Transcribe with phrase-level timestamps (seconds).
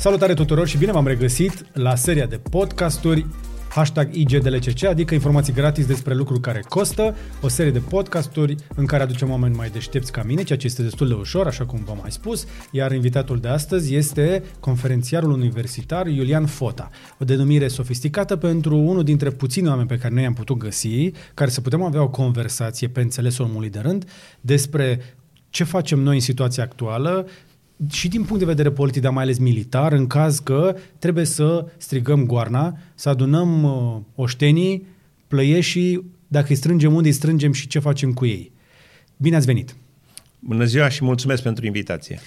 [0.00, 3.26] Salutare tuturor și bine v-am regăsit la seria de podcasturi
[3.68, 9.02] hashtag IGDLCC, adică informații gratis despre lucruri care costă, o serie de podcasturi în care
[9.02, 11.98] aducem oameni mai deștepți ca mine, ceea ce este destul de ușor, așa cum v-am
[12.00, 18.76] mai spus, iar invitatul de astăzi este conferențiarul universitar Iulian Fota, o denumire sofisticată pentru
[18.76, 22.08] unul dintre puțini oameni pe care noi am putut găsi, care să putem avea o
[22.08, 24.10] conversație pe înțelesul omului de rând
[24.40, 25.00] despre
[25.50, 27.26] ce facem noi în situația actuală,
[27.88, 31.66] și din punct de vedere politic, dar mai ales militar, în caz că trebuie să
[31.76, 34.86] strigăm goarna, să adunăm uh, oștenii,
[35.26, 38.52] plăieșii, dacă îi strângem unde îi strângem și ce facem cu ei.
[39.16, 39.76] Bine ați venit!
[40.38, 42.18] Bună ziua și mulțumesc pentru invitație!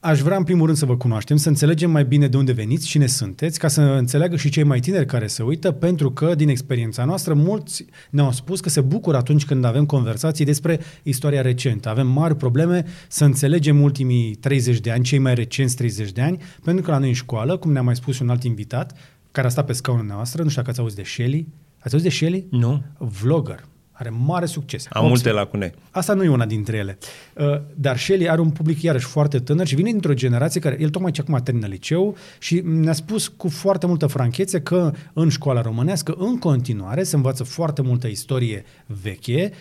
[0.00, 2.86] Aș vrea în primul rând să vă cunoaștem, să înțelegem mai bine de unde veniți,
[2.86, 6.48] cine sunteți, ca să înțeleagă și cei mai tineri care se uită, pentru că din
[6.48, 11.88] experiența noastră mulți ne-au spus că se bucură atunci când avem conversații despre istoria recentă.
[11.88, 16.38] Avem mari probleme să înțelegem ultimii 30 de ani, cei mai recenți 30 de ani,
[16.64, 18.96] pentru că la noi în școală, cum ne-a mai spus un alt invitat,
[19.30, 21.46] care a stat pe scaunul noastră, nu știu dacă ați auzit de Shelly.
[21.78, 22.46] Ați auzit de Shelly?
[22.50, 22.82] Nu.
[22.98, 23.64] Vlogger
[23.98, 24.86] are mare succes.
[24.90, 25.08] Am Opsi.
[25.08, 25.74] multe lacune.
[25.90, 26.98] Asta nu e una dintre ele.
[27.34, 30.90] Uh, dar Shelley are un public iarăși foarte tânăr și vine dintr-o generație care, el
[30.90, 35.60] tocmai ce acum termină liceu și ne-a spus cu foarte multă franchețe că în școala
[35.60, 39.52] românească în continuare se învață foarte multă istorie veche,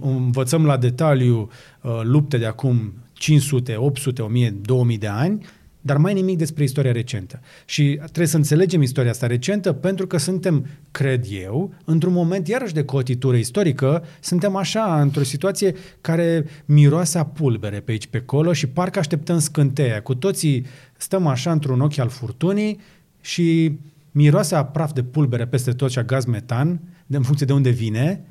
[0.00, 5.46] învățăm la detaliu uh, lupte de acum 500, 800, 1000, 2000 de ani
[5.86, 7.40] dar mai nimic despre istoria recentă.
[7.64, 12.74] Și trebuie să înțelegem istoria asta recentă pentru că suntem, cred eu, într-un moment iarăși
[12.74, 18.52] de cotitură istorică, suntem așa, într-o situație care miroase a pulbere pe aici, pe acolo
[18.52, 20.02] și parcă așteptăm scânteia.
[20.02, 22.80] Cu toții stăm așa într-un ochi al furtunii
[23.20, 23.78] și
[24.10, 27.52] miroase a praf de pulbere peste tot și a gaz metan, de, în funcție de
[27.52, 28.24] unde vine,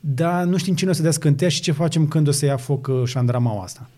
[0.00, 2.56] dar nu știm cine o să dea scânteia și ce facem când o să ia
[2.56, 3.90] foc uh, șandramaua asta.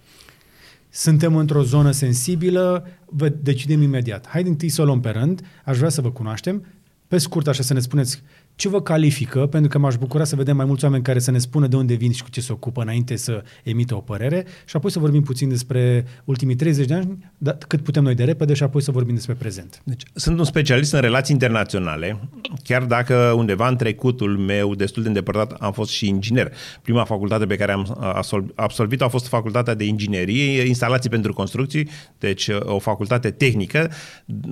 [0.97, 4.27] Suntem într-o zonă sensibilă, vă decidem imediat.
[4.28, 6.66] Haideți întâi să o luăm pe rând, aș vrea să vă cunoaștem.
[7.09, 8.22] Pe scurt, așa să ne spuneți
[8.56, 11.38] ce vă califică, pentru că m-aș bucura să vedem mai mulți oameni care să ne
[11.38, 14.76] spună de unde vin și cu ce se ocupă înainte să emită o părere și
[14.76, 18.54] apoi să vorbim puțin despre ultimii 30 de ani, dar cât putem noi de repede
[18.54, 19.82] și apoi să vorbim despre prezent.
[19.84, 22.19] Deci, sunt un specialist în relații internaționale,
[22.64, 26.53] chiar dacă undeva în trecutul meu destul de îndepărtat am fost și inginer.
[26.82, 27.98] Prima facultate pe care am
[28.54, 31.88] absolvit-o a fost facultatea de inginerie, instalații pentru construcții,
[32.19, 33.91] deci o facultate tehnică.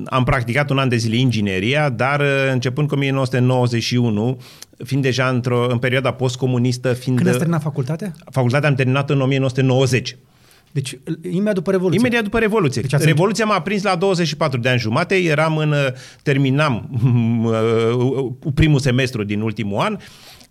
[0.05, 4.41] Am practicat un an de zile ingineria, dar începând cu 1990 1991,
[4.85, 6.93] fiind deja într-o, în perioada postcomunistă.
[6.93, 8.13] Fiind Când ați terminat facultatea?
[8.31, 10.17] Facultatea am terminat în 1990.
[10.73, 10.99] Deci,
[11.31, 11.99] imediat după Revoluție.
[11.99, 12.83] Imediat după Revoluție.
[12.83, 15.75] Deci Revoluția m-a prins la 24 de ani jumate, eram în,
[16.23, 16.91] terminam
[18.55, 19.99] primul semestru din ultimul an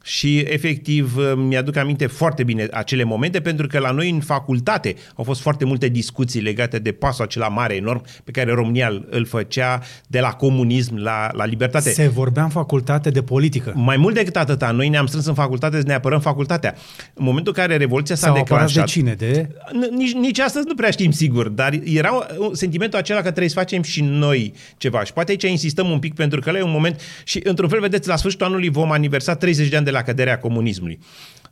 [0.03, 5.23] și efectiv mi-aduc aminte foarte bine acele momente pentru că la noi în facultate au
[5.23, 9.81] fost foarte multe discuții legate de pasul acela mare, enorm, pe care România îl făcea
[10.07, 11.89] de la comunism la, la libertate.
[11.89, 13.73] Se vorbea în facultate de politică.
[13.75, 16.75] Mai mult decât atâta, noi ne-am strâns în facultate să ne apărăm facultatea.
[17.13, 18.85] În momentul în care Revoluția s-a declanșat...
[18.85, 19.13] de cine?
[19.13, 19.49] De?
[19.91, 23.81] Nici, nici astăzi nu prea știm sigur, dar era sentimentul acela că trebuie să facem
[23.81, 25.03] și noi ceva.
[25.03, 27.79] Și poate aici insistăm un pic pentru că la e un moment și într-un fel,
[27.79, 30.99] vedeți, la sfârșitul anului vom aniversa 30 de ani de de la căderea comunismului.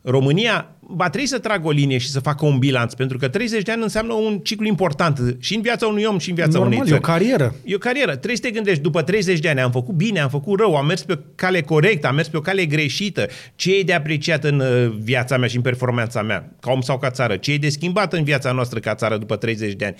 [0.02, 3.62] România va trebui să tragă o linie și să facă un bilanț, pentru că 30
[3.62, 6.72] de ani înseamnă un ciclu important și în viața unui om și în viața Normal,
[6.72, 6.94] unei țări.
[6.94, 7.54] e o carieră.
[7.64, 8.10] E o carieră.
[8.10, 10.86] Trebuie să te gândești, după 30 de ani am făcut bine, am făcut rău, am
[10.86, 13.26] mers pe o cale corectă, am mers pe o cale greșită.
[13.56, 16.98] Ce e de apreciat în uh, viața mea și în performanța mea, ca om sau
[16.98, 17.36] ca țară?
[17.36, 19.94] Ce e de schimbat în viața noastră ca țară după 30 de ani?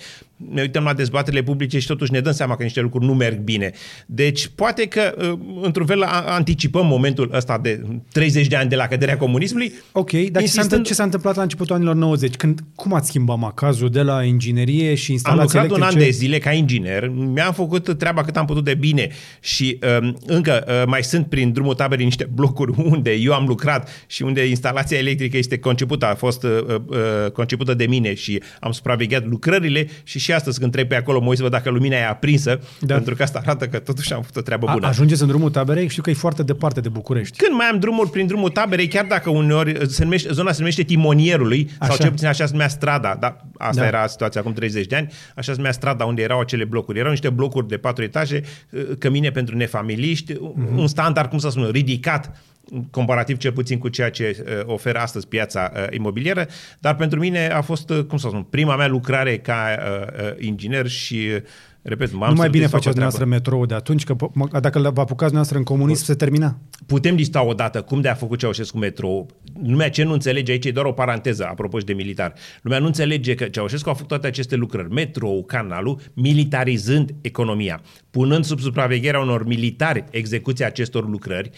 [0.53, 3.37] Ne uităm la dezbaterile publice și totuși ne dăm seama că niște lucruri nu merg
[3.39, 3.71] bine.
[4.05, 8.87] Deci poate că, uh, într-un fel, anticipăm momentul ăsta de 30 de ani de la
[8.87, 9.73] căderea comunismului.
[9.93, 12.35] Ok, dar insistând ce s-a întâmplat la începutul anilor 90?
[12.35, 15.97] Când, cum ați schimbat macazul de la inginerie și instalații Am lucrat electrice?
[15.97, 19.09] un an de zile ca inginer, mi-am făcut treaba cât am putut de bine
[19.39, 24.05] și um, încă uh, mai sunt prin drumul taberii niște blocuri unde eu am lucrat
[24.07, 28.71] și unde instalația electrică este concepută, a fost uh, uh, concepută de mine și am
[28.71, 31.95] supravegheat lucrările și și astăzi când trec pe acolo mă uit să văd dacă lumina
[31.95, 32.93] e aprinsă, da.
[32.93, 34.85] pentru că asta arată că totuși am făcut o treabă bună.
[34.85, 35.89] A, ajungeți în drumul taberei?
[35.89, 37.37] Știu că e foarte departe de București.
[37.37, 40.83] Când mai am drumuri prin drumul taberei, chiar dacă uneori se numește, zona se numește
[40.83, 41.91] Timonierului, așa.
[41.91, 43.87] sau cel puțin așa se numea strada, dar asta da.
[43.87, 46.99] era situația acum 30 de ani, așa se numea strada unde erau acele blocuri.
[46.99, 48.41] Erau niște blocuri de patru etaje,
[48.71, 50.75] uh, cămine pentru nefamiliști, uh-huh.
[50.75, 52.41] un standard, cum să spun, ridicat
[52.91, 56.47] comparativ cel puțin cu ceea ce uh, oferă astăzi piața uh, imobiliară,
[56.79, 60.33] dar pentru mine a fost, uh, cum să spun, prima mea lucrare ca uh, uh
[60.39, 61.29] inginer și
[61.83, 63.17] Repet, m-am Nu mai bine să fac o faceți treabă.
[63.17, 66.57] dumneavoastră metrou de atunci, că po- mă- dacă vă apucați dumneavoastră în comunism, se termina.
[66.85, 69.29] Putem lista odată cum de a făcut Ceaușescu metrou.
[69.63, 72.33] Lumea ce nu înțelege aici e doar o paranteză, apropo și de militar.
[72.61, 77.81] Lumea nu înțelege că Ceaușescu a făcut toate aceste lucrări, metrou, canalul, militarizând economia,
[78.11, 81.49] punând sub supravegherea unor militari execuția acestor lucrări,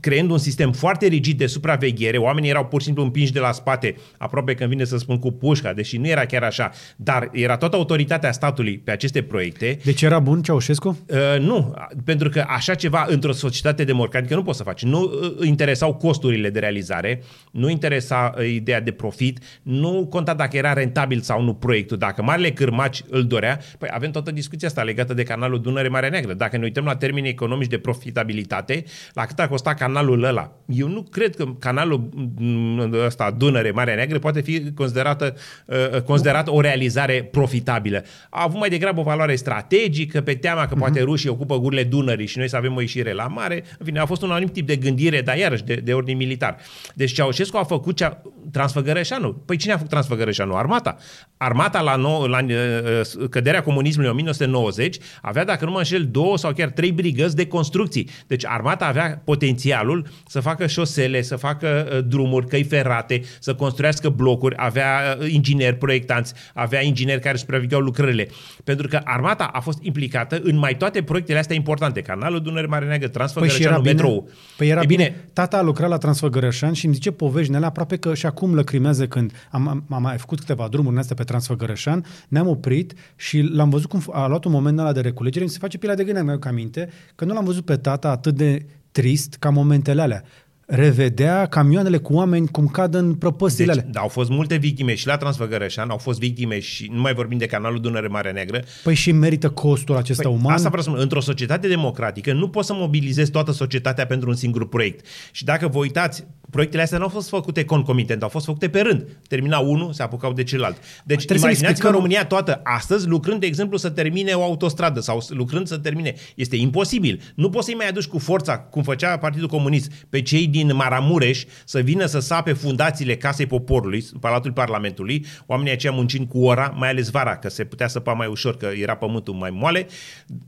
[0.00, 3.52] creând un sistem foarte rigid de supraveghere, oamenii erau pur și simplu împinși de la
[3.52, 7.56] spate, aproape când vine să spun cu pușca, deși nu era chiar așa, dar era
[7.56, 9.78] toată autoritatea statului pe aceste proiecte.
[9.84, 10.98] Deci era bun Ceaușescu?
[11.06, 11.74] Uh, nu,
[12.04, 14.82] pentru că așa ceva într-o societate democratică nu poți să faci.
[14.82, 20.56] Nu uh, interesau costurile de realizare, nu interesa uh, ideea de profit, nu conta dacă
[20.56, 21.96] era rentabil sau nu proiectul.
[21.96, 26.32] Dacă Marele Cârmaci îl dorea, păi avem toată discuția asta legată de canalul Dunăre-Marea Neagră.
[26.32, 28.84] Dacă ne uităm la termenii economici de profitabilitate,
[29.14, 34.18] la cât a costat canalul ăla, eu nu cred că canalul mm, ăsta Dunăre-Marea Neagră
[34.18, 35.34] poate fi considerată,
[35.66, 38.04] uh, considerat o realizare profitabilă.
[38.30, 42.26] A avut mai degrabă o valoare strategică, pe teama că poate rușii ocupă gurile Dunării
[42.26, 43.64] și noi să avem o ieșire la mare.
[43.78, 46.56] În fine, a fost un anumit tip de gândire, dar iarăși de, de ordin militar.
[46.94, 49.32] Deci Ceaușescu a făcut cea, Transfăgărășanu.
[49.32, 50.54] Păi cine a făcut Transfăgărășanu?
[50.54, 50.96] Armata.
[51.36, 56.38] Armata la, nou, la uh, căderea comunismului în 1990 avea, dacă nu mă înșel, două
[56.38, 58.08] sau chiar trei brigăzi de construcții.
[58.26, 64.08] Deci armata avea potențialul să facă șosele, să facă uh, drumuri, căi ferate, să construiască
[64.08, 68.28] blocuri, avea uh, ingineri, proiectanți, avea ingineri care supravegheau lucrările.
[68.64, 72.00] Pentru că armata a fost implicată în mai toate proiectele astea importante.
[72.00, 73.92] Canalul Dunăre Mare Neagră, Păi și era Transfăgărășanu, bine.
[73.92, 74.28] metrou.
[74.56, 75.04] Păi era e bine.
[75.04, 78.54] bine, Tata a lucrat la Transfăgărășan și îmi zice povești alea aproape că și acum
[78.54, 82.94] lăcrimează când am, am, am mai făcut câteva drumuri în astea pe Transfăgărășan, ne-am oprit
[83.16, 85.96] și l-am văzut cum a luat un moment ăla de reculegere, mi se face pielea
[85.96, 90.00] de gândire, mi-au aminte, că nu l-am văzut pe tata atât de trist ca momentele
[90.00, 90.24] alea.
[90.66, 93.92] Revedea camioanele cu oameni cum cad în prăpăstile deci, alea.
[93.92, 97.38] da, au fost multe victime și la Transfăgărășan, au fost victime și nu mai vorbim
[97.38, 100.52] de canalul Dunăre Mare Neagră, Păi și merită costul acesta Păi, uman?
[100.52, 101.02] Asta vreau să spun.
[101.02, 105.06] Într-o societate democratică nu poți să mobilizezi toată societatea pentru un singur proiect.
[105.32, 108.80] Și dacă vă uitați, proiectele astea nu au fost făcute concomitent, au fost făcute pe
[108.80, 109.06] rând.
[109.28, 110.76] Termina unul, se apucau de celălalt.
[111.04, 115.00] Deci Trebuie să imaginați-vă explicăm- România toată astăzi lucrând, de exemplu, să termine o autostradă
[115.00, 116.14] sau lucrând să termine.
[116.34, 117.20] Este imposibil.
[117.34, 121.44] Nu poți să-i mai aduci cu forța, cum făcea Partidul Comunist, pe cei din Maramureș
[121.64, 126.88] să vină să sape fundațiile Casei Poporului, Palatul Parlamentului, oamenii aceia muncind cu ora, mai
[126.88, 129.86] ales vara, că se putea săpa mai ușor, că era pământul mai moale.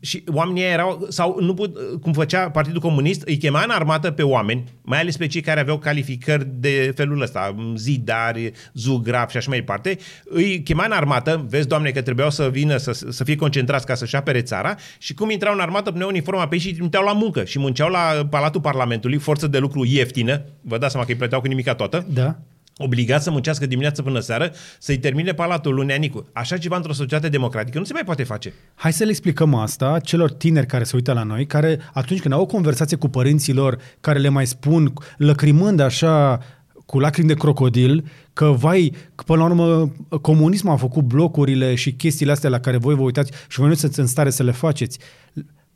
[0.01, 4.11] Și oamenii aia erau, sau nu put, cum făcea Partidul Comunist, îi chema în armată
[4.11, 9.37] pe oameni, mai ales pe cei care aveau calificări de felul ăsta, zidari, zugraf și
[9.37, 13.25] așa mai departe, îi chema în armată, vezi, doamne, că trebuiau să vină să, să
[13.25, 16.61] fie concentrați ca să-și apere țara și cum intrau în armată, puneau uniforma pe ei
[16.61, 20.79] și îi trimiteau la muncă și munceau la Palatul Parlamentului, forță de lucru ieftină, vă
[20.79, 22.37] dați seama că îi plăteau cu nimica toată, Da.
[22.83, 26.27] Obligat să muncească dimineața până seară, să-i termine palatul lunea Nicu.
[26.33, 28.53] Așa ceva într-o societate democratică nu se mai poate face.
[28.75, 32.35] Hai să le explicăm asta celor tineri care se uită la noi, care atunci când
[32.35, 36.41] au o conversație cu părinții lor, care le mai spun, lăcrimând așa
[36.87, 41.93] cu lacrimi de crocodil, că vai, că până la urmă comunismul a făcut blocurile și
[41.93, 44.51] chestiile astea la care voi vă uitați și voi nu sunteți în stare să le
[44.51, 44.99] faceți.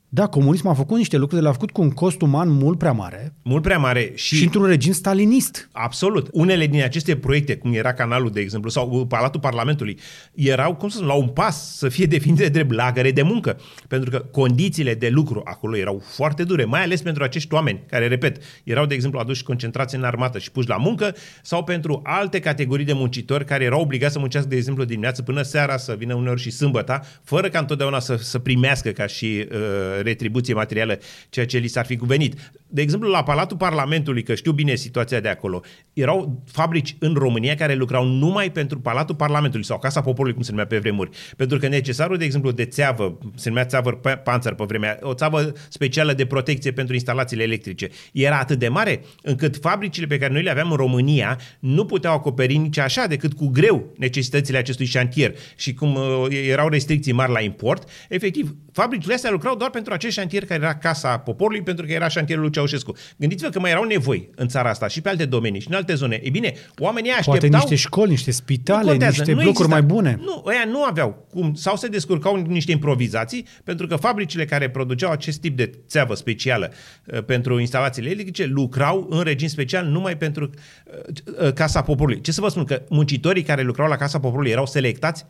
[0.09, 3.35] Da, comunismul a făcut niște lucruri, le-a făcut cu un cost uman mult prea mare
[3.43, 5.69] Mult prea mare și, și într-un regim stalinist.
[5.73, 6.29] Absolut.
[6.33, 9.99] Unele din aceste proiecte, cum era canalul, de exemplu, sau Palatul Parlamentului,
[10.35, 13.61] erau, cum să spun, la un pas să fie definite drept lagăre de muncă.
[13.89, 18.07] Pentru că condițiile de lucru acolo erau foarte dure, mai ales pentru acești oameni care,
[18.07, 22.41] repet, erau, de exemplu, aduși concentrați în armată și puși la muncă, sau pentru alte
[22.41, 26.15] categorii de muncitori care erau obligați să muncească, de exemplu, dimineață până seara, să vină
[26.15, 30.99] uneori și sâmbăta, fără ca întotdeauna să, să primească ca și uh, retribuție materială
[31.29, 32.53] ceea ce li s-ar fi cuvenit.
[32.69, 35.61] De exemplu, la Palatul Parlamentului, că știu bine situația de acolo,
[35.93, 40.51] erau fabrici în România care lucrau numai pentru Palatul Parlamentului sau Casa Poporului, cum se
[40.51, 41.11] numea pe vremuri.
[41.37, 45.15] Pentru că necesarul, de exemplu, de țeavă, se numea țeavă pe- panțăr pe vremea, o
[45.15, 50.33] țeavă specială de protecție pentru instalațiile electrice, era atât de mare încât fabricile pe care
[50.33, 54.87] noi le aveam în România nu puteau acoperi nici așa decât cu greu necesitățile acestui
[54.87, 55.35] șantier.
[55.57, 60.13] Și cum uh, erau restricții mari la import, efectiv, fabricile astea lucrau doar pentru acest
[60.13, 62.95] șantier care era Casa Poporului, pentru că era șantierul lui Ceaușescu.
[63.17, 65.95] Gândiți-vă că mai erau nevoi în țara asta și pe alte domenii și în alte
[65.95, 66.21] zone.
[66.23, 67.61] E bine, oamenii ăia Poate așteptau...
[67.61, 69.75] niște școli, niște Nu spitale, contează, niște nu blocuri exista.
[69.75, 70.19] mai bune.
[70.21, 71.55] Nu, ăia nu aveau cum.
[71.55, 76.15] Sau se descurcau în niște improvizații, pentru că fabricile care produceau acest tip de țeavă
[76.15, 76.73] specială
[77.05, 82.21] uh, pentru instalațiile electrice lucrau în regim special numai pentru uh, uh, Casa Poporului.
[82.21, 82.65] Ce să vă spun?
[82.65, 85.25] Că muncitorii care lucrau la Casa Poporului erau selectați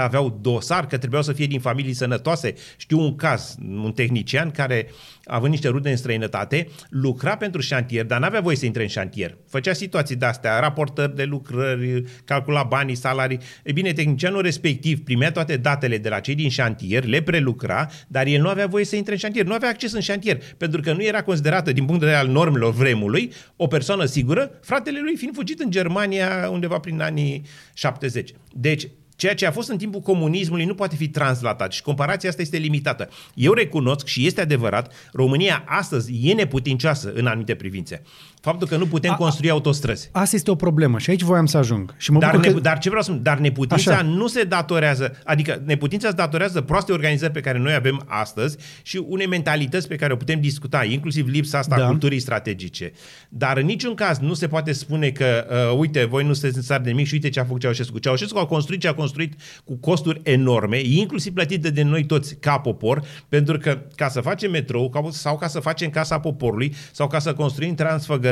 [0.00, 2.54] aveau dosar, că trebuiau să fie din familii sănătoase.
[2.76, 4.86] Știu un caz, un tehnician care,
[5.24, 9.36] având niște rude în străinătate, lucra pentru șantier, dar n-avea voie să intre în șantier.
[9.48, 13.38] Făcea situații de-astea, raportări de lucrări, calcula banii, salarii.
[13.62, 18.26] E bine, tehnicianul respectiv primea toate datele de la cei din șantier, le prelucra, dar
[18.26, 20.92] el nu avea voie să intre în șantier, nu avea acces în șantier, pentru că
[20.92, 25.16] nu era considerată, din punct de vedere al normelor vremului, o persoană sigură, fratele lui
[25.16, 27.42] fiind fugit în Germania undeva prin anii
[27.74, 28.32] 70.
[28.54, 32.42] Deci, Ceea ce a fost în timpul comunismului nu poate fi translatat și comparația asta
[32.42, 33.08] este limitată.
[33.34, 38.02] Eu recunosc și este adevărat, România astăzi e neputincioasă în anumite privințe.
[38.42, 40.08] Faptul că nu putem a, construi autostrăzi.
[40.12, 41.94] Asta este o problemă și aici voiam să ajung.
[41.96, 42.60] Și mă dar, ne, că...
[42.60, 43.22] dar ce vreau să spun?
[43.22, 44.02] Dar neputința Așa.
[44.02, 49.02] nu se datorează, adică neputința se datorează proaste organizări pe care noi avem astăzi și
[49.06, 51.84] unei mentalități pe care o putem discuta, inclusiv lipsa asta da.
[51.84, 52.92] a culturii strategice.
[53.28, 56.62] Dar în niciun caz nu se poate spune că, uh, uite, voi nu sunteți în
[56.62, 57.98] țară de nimic și uite ce a făcut Ceaușescu.
[57.98, 59.34] Ceaușescu a construit ce a construit
[59.64, 64.50] cu costuri enorme, inclusiv plătite de noi toți ca popor, pentru că ca să facem
[64.50, 67.68] metrou sau ca să facem Casa Poporului sau ca să construim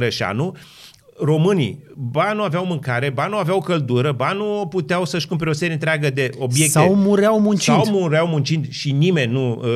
[0.00, 0.52] Transfăgărășanu,
[1.22, 5.52] românii ba nu aveau mâncare, ba nu aveau căldură, ba nu puteau să-și cumpere o
[5.52, 6.70] serie întreagă de obiecte.
[6.70, 7.84] Sau mureau muncind.
[7.84, 9.66] Sau mureau muncind și nimeni nu uh,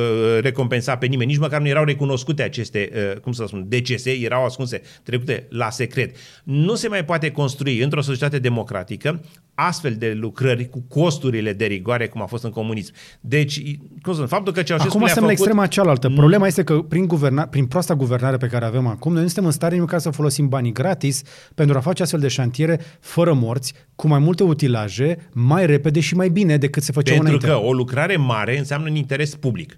[0.41, 4.45] recompensa pe nimeni, nici măcar nu erau recunoscute aceste, uh, cum să spun, decese, erau
[4.45, 6.15] ascunse, trecute la secret.
[6.43, 9.21] Nu se mai poate construi într-o societate democratică
[9.55, 12.93] astfel de lucrări cu costurile de rigoare cum a fost în comunism.
[13.19, 13.61] Deci,
[14.01, 15.37] cum să spun, faptul că Ceaușescu Acum suntem făcut...
[15.37, 16.09] la extrema cealaltă.
[16.09, 16.15] Mm.
[16.15, 17.45] Problema este că prin, guverna...
[17.45, 20.47] prin proasta guvernare pe care avem acum, noi nu suntem în stare nici să folosim
[20.47, 21.23] banii gratis
[21.55, 26.15] pentru a face astfel de șantiere fără morți, cu mai multe utilaje, mai repede și
[26.15, 27.47] mai bine decât se făcea pentru înainte.
[27.47, 29.77] Pentru că o lucrare mare înseamnă un interes public.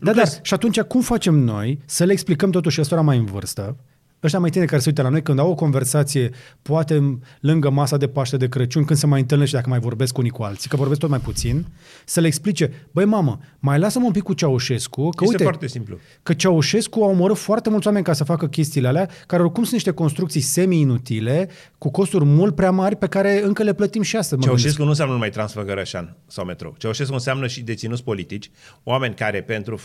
[0.00, 3.76] Da, dar și atunci cum facem noi să le explicăm totuși ăstora mai în vârstă
[4.22, 6.30] ăștia mai tineri care se uită la noi, când au o conversație,
[6.62, 10.18] poate lângă masa de Paște de Crăciun, când se mai întâlnesc și dacă mai vorbesc
[10.18, 11.66] unii cu alții, că vorbesc tot mai puțin,
[12.04, 15.66] să le explice, băi mamă, mai lasă-mă un pic cu Ceaușescu, că este uite, foarte
[15.66, 15.98] simplu.
[16.22, 19.74] că Ceaușescu a omorât foarte mulți oameni ca să facă chestiile alea, care oricum sunt
[19.74, 21.48] niște construcții semi-inutile,
[21.78, 24.42] cu costuri mult prea mari, pe care încă le plătim și astăzi.
[24.42, 26.74] Ceaușescu nu înseamnă numai Transfăgărășan sau metrou.
[26.78, 28.50] Ceaușescu înseamnă și deținuți politici,
[28.82, 29.78] oameni care pentru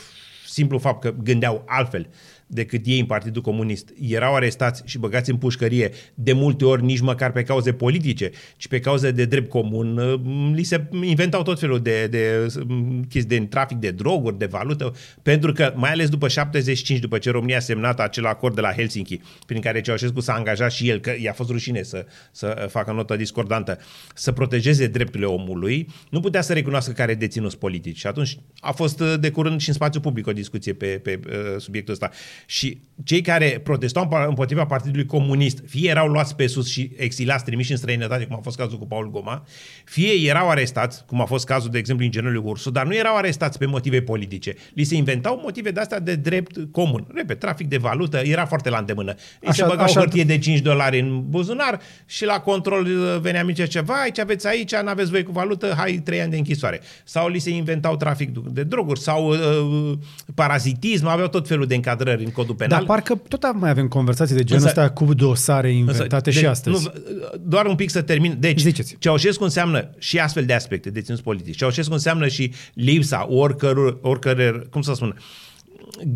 [0.48, 2.10] simplu fapt că gândeau altfel
[2.48, 3.89] decât ei în Partidul Comunist.
[4.01, 8.68] Erau arestați și băgați în pușcărie de multe ori nici măcar pe cauze politice, ci
[8.68, 10.00] pe cauze de drept comun.
[10.54, 12.48] Li se inventau tot felul de, de
[13.10, 17.32] chestii de trafic de droguri, de valută, pentru că mai ales după 75, după ce
[17.32, 21.00] România a semnat acel acord de la Helsinki, prin care Ceaușescu s-a angajat și el,
[21.00, 23.80] că i-a fost rușine să, să facă notă discordantă,
[24.13, 27.98] să protejeze drepturile omului, nu putea să recunoască care deținuți politici.
[27.98, 31.56] Și atunci a fost de curând și în spațiu public o discuție pe, pe, pe
[31.58, 32.12] subiectul ăsta.
[32.46, 37.72] Și cei care protestau împotriva Partidului Comunist, fie erau luați pe sus și exilați, trimiși
[37.72, 39.46] în străinătate, cum a fost cazul cu Paul Goma,
[39.86, 43.58] fie erau arestați, cum a fost cazul, de exemplu, inginerului Ursu, dar nu erau arestați
[43.58, 44.56] pe motive politice.
[44.74, 47.08] Li se inventau motive de astea de drept comun.
[47.13, 49.12] Repet, trafic de valută era foarte la îndemână.
[49.39, 50.00] Îi așa, se băga așa...
[50.00, 54.20] o hârtie de 5 dolari în buzunar și la control uh, venea mice ceva, aici
[54.20, 56.82] aveți aici, nu aveți voi cu valută, hai 3 ani de închisoare.
[57.03, 59.98] Sau li se inventau trafic de droguri sau uh,
[60.36, 62.77] parazitism, aveau tot felul de încadrări în codul penal.
[62.77, 66.48] Dar parcă tot mai avem conversații de genul ăsta cu dosare inventate însă, și de,
[66.48, 66.84] astăzi.
[66.84, 66.93] Nu,
[67.41, 68.38] doar un pic să termin.
[68.39, 68.96] Deci, Ziceți.
[69.00, 71.55] Ceaușescu înseamnă și astfel de aspecte, deținuți politici.
[71.55, 75.17] Ceaușescu înseamnă și lipsa oricăror, oricăror cum să spun,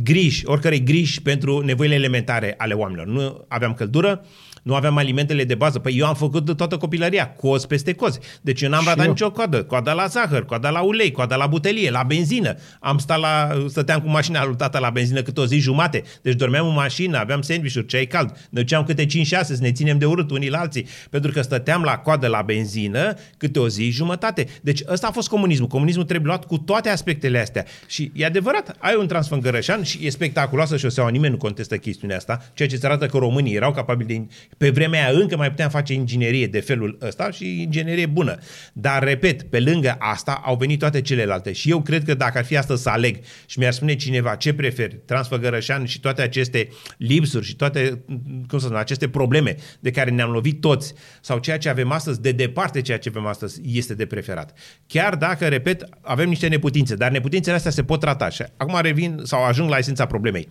[0.03, 3.07] griji, oricărei griji pentru nevoile elementare ale oamenilor.
[3.07, 4.25] Nu aveam căldură,
[4.61, 5.79] nu aveam alimentele de bază.
[5.79, 8.19] Păi eu am făcut toată copilăria, cozi peste cozi.
[8.41, 9.63] Deci eu n-am ratat nicio coadă.
[9.63, 12.55] Coada la zahăr, coada la ulei, coada la butelie, la benzină.
[12.79, 16.03] Am stat la, stăteam cu mașina lui tata la benzină câte o zi jumate.
[16.21, 18.29] Deci dormeam în mașină, aveam sandvișuri, ceai cald.
[18.49, 20.87] Ne duceam câte 5-6 să ne ținem de urât unii la alții.
[21.09, 24.47] Pentru că stăteam la coadă la benzină câte o zi jumătate.
[24.61, 25.67] Deci ăsta a fost comunismul.
[25.67, 27.65] Comunismul trebuie luat cu toate aspectele astea.
[27.87, 32.43] Și e adevărat, ai un transfângărășan și e spectaculoasă șoseaua, nimeni nu contestă chestiunea asta,
[32.53, 34.27] ceea ce îți arată că românii erau capabili de
[34.57, 38.37] pe vremea aia încă mai puteam face inginerie de felul ăsta și inginerie bună.
[38.73, 41.51] Dar, repet, pe lângă asta au venit toate celelalte.
[41.51, 44.53] Și eu cred că dacă ar fi astăzi să aleg și mi-ar spune cineva ce
[44.53, 48.03] preferi, Transfăgărășan și toate aceste lipsuri și toate,
[48.47, 52.21] cum să spun, aceste probleme de care ne-am lovit toți, sau ceea ce avem astăzi,
[52.21, 54.57] de departe ceea ce avem astăzi, este de preferat.
[54.87, 58.29] Chiar dacă, repet, avem niște neputințe, dar neputințele astea se pot trata.
[58.29, 60.47] Și acum revin sau ajung la esența problemei.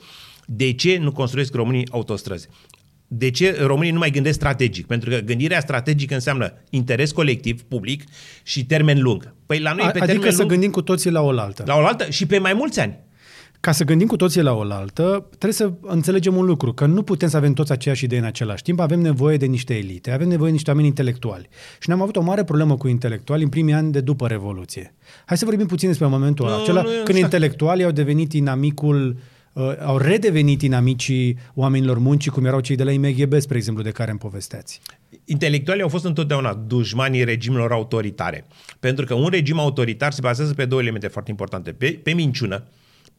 [0.47, 2.49] De ce nu construiesc românii autostrăzi?
[3.13, 4.87] De ce românii nu mai gândesc strategic?
[4.87, 8.05] Pentru că gândirea strategică înseamnă interes colectiv, public
[8.43, 9.35] și termen lung.
[9.47, 11.63] Păi la noi A, pe adică termen să lung, gândim cu toții la oaltă.
[11.67, 12.99] La oaltă și pe mai mulți ani.
[13.61, 17.29] ca să gândim cu toții la oaltă, trebuie să înțelegem un lucru, că nu putem
[17.29, 20.47] să avem toți aceeași idee în același timp, avem nevoie de niște elite, avem nevoie
[20.47, 21.49] de niște oameni intelectuali.
[21.81, 24.95] Și ne-am avut o mare problemă cu intelectuali în primii ani de după Revoluție.
[25.27, 27.25] Hai să vorbim puțin despre momentul Nu, acela, nu e când așa.
[27.25, 29.17] intelectualii au devenit inamicul
[29.53, 33.91] uh, au redevenit inamicii oamenilor muncii, cum erau cei de la IMGB, spre exemplu, de
[33.91, 34.81] care îmi povesteați.
[35.25, 38.47] Intelectualii au fost întotdeauna dușmanii regimelor autoritare.
[38.81, 41.73] Pentru că un regim autoritar se bazează pe două elemente foarte importante.
[41.73, 42.65] Pe, pe minciună,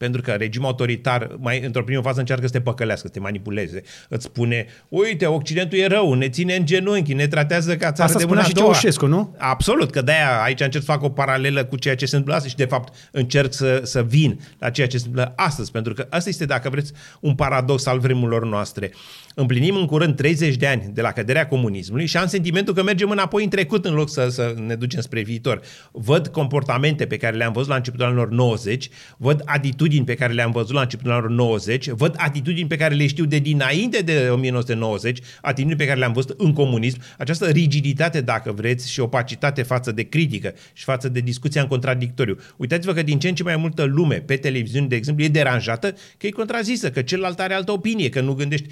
[0.02, 3.82] pentru că regimul autoritar, mai într-o primă fază, încearcă să te păcălească, să te manipuleze.
[4.08, 8.18] Îți spune, uite, Occidentul e rău, ne ține în genunchi, ne tratează ca țară Asta
[8.18, 8.72] de spunea mâna și a doua.
[8.72, 9.34] Ceaușescu, nu?
[9.38, 12.50] Absolut, că de-aia aici încerc să fac o paralelă cu ceea ce se întâmplă astăzi
[12.50, 16.06] și de fapt încerc să, să vin la ceea ce se întâmplă astăzi, pentru că
[16.10, 18.92] asta este, dacă vreți, un paradox al vremurilor noastre.
[19.34, 23.10] Împlinim în curând 30 de ani de la căderea comunismului și am sentimentul că mergem
[23.10, 25.60] înapoi în trecut în loc să, să ne ducem spre viitor.
[25.92, 30.50] Văd comportamente pe care le-am văzut la începutul anilor 90, văd atitudini pe care le-am
[30.50, 35.18] văzut la începutul anilor 90, văd atitudini pe care le știu de dinainte de 1990,
[35.40, 40.02] atitudini pe care le-am văzut în comunism, această rigiditate, dacă vreți, și opacitate față de
[40.02, 42.36] critică și față de discuția în contradictoriu.
[42.56, 45.94] Uitați-vă că din ce în ce mai multă lume pe televiziune, de exemplu, e deranjată
[46.18, 48.66] că e contrazisă, că celălalt are altă opinie, că nu gândești.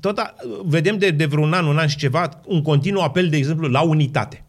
[0.00, 0.34] Tot a,
[0.64, 3.80] vedem de, de vreun an, un an și ceva, un continuu apel, de exemplu, la
[3.80, 4.44] unitate.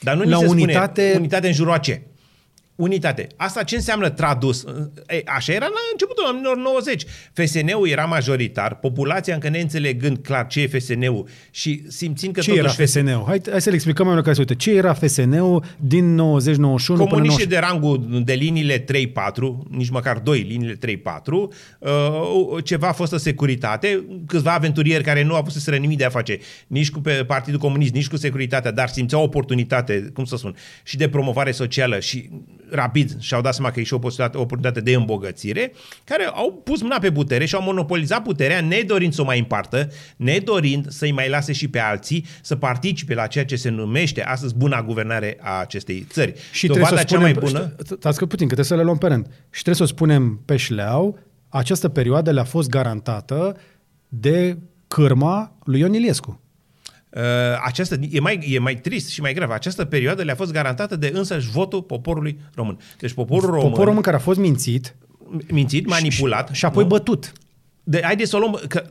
[0.00, 2.02] Dar nu La ni se unitate- spune unitate în jurul a ce?
[2.74, 3.26] Unitate.
[3.36, 4.64] Asta ce înseamnă tradus?
[5.06, 7.04] E, așa era la începutul anilor 90.
[7.32, 12.60] FSN-ul era majoritar, populația încă neînțelegând clar ce e FSN-ul și simțind că Ce era
[12.60, 13.24] totuși FSN-ul?
[13.26, 14.54] Hai, hai să le explicăm mai care se uite.
[14.54, 17.46] Ce era FSN-ul din 90-91 până Comuniștii 90?
[17.46, 18.84] de rangul de liniile 3-4,
[19.68, 21.48] nici măcar 2, liniile 3-4,
[21.78, 26.10] uh, ceva a fost securitate, câțiva aventurieri care nu au pus să nimic de a
[26.10, 30.56] face nici cu pe Partidul Comunist, nici cu securitatea, dar simțeau oportunitate, cum să spun,
[30.82, 32.30] și de promovare socială și
[32.74, 35.72] rapid și-au dat seama că e și o posibilitate- o oportunitate de îmbogățire,
[36.04, 39.88] care au pus mâna pe putere și au monopolizat puterea nedorind să o mai împartă,
[40.16, 44.54] nedorind să-i mai lase și pe alții să participe la ceea ce se numește astăzi
[44.54, 46.34] buna guvernare a acestei țări.
[46.52, 47.96] Și Dovada trebuie să cea mai spunem, bună...
[47.98, 49.26] Stați că puțin, că trebuie să le luăm pe rând.
[49.26, 53.56] Și trebuie să o spunem pe șleau, această perioadă le-a fost garantată
[54.08, 56.41] de cârma lui Ion Iliescu.
[57.16, 57.22] Uh,
[57.64, 59.50] această, e, mai, e mai trist și mai grav.
[59.50, 62.78] Această perioadă le-a fost garantată de însăși votul poporului român.
[62.98, 64.94] Deci poporul român, Poporul român care a fost mințit
[65.50, 66.48] mințit, manipulat.
[66.52, 66.88] și apoi nu?
[66.88, 67.32] bătut.
[67.82, 68.84] De, haideți să o luăm, că,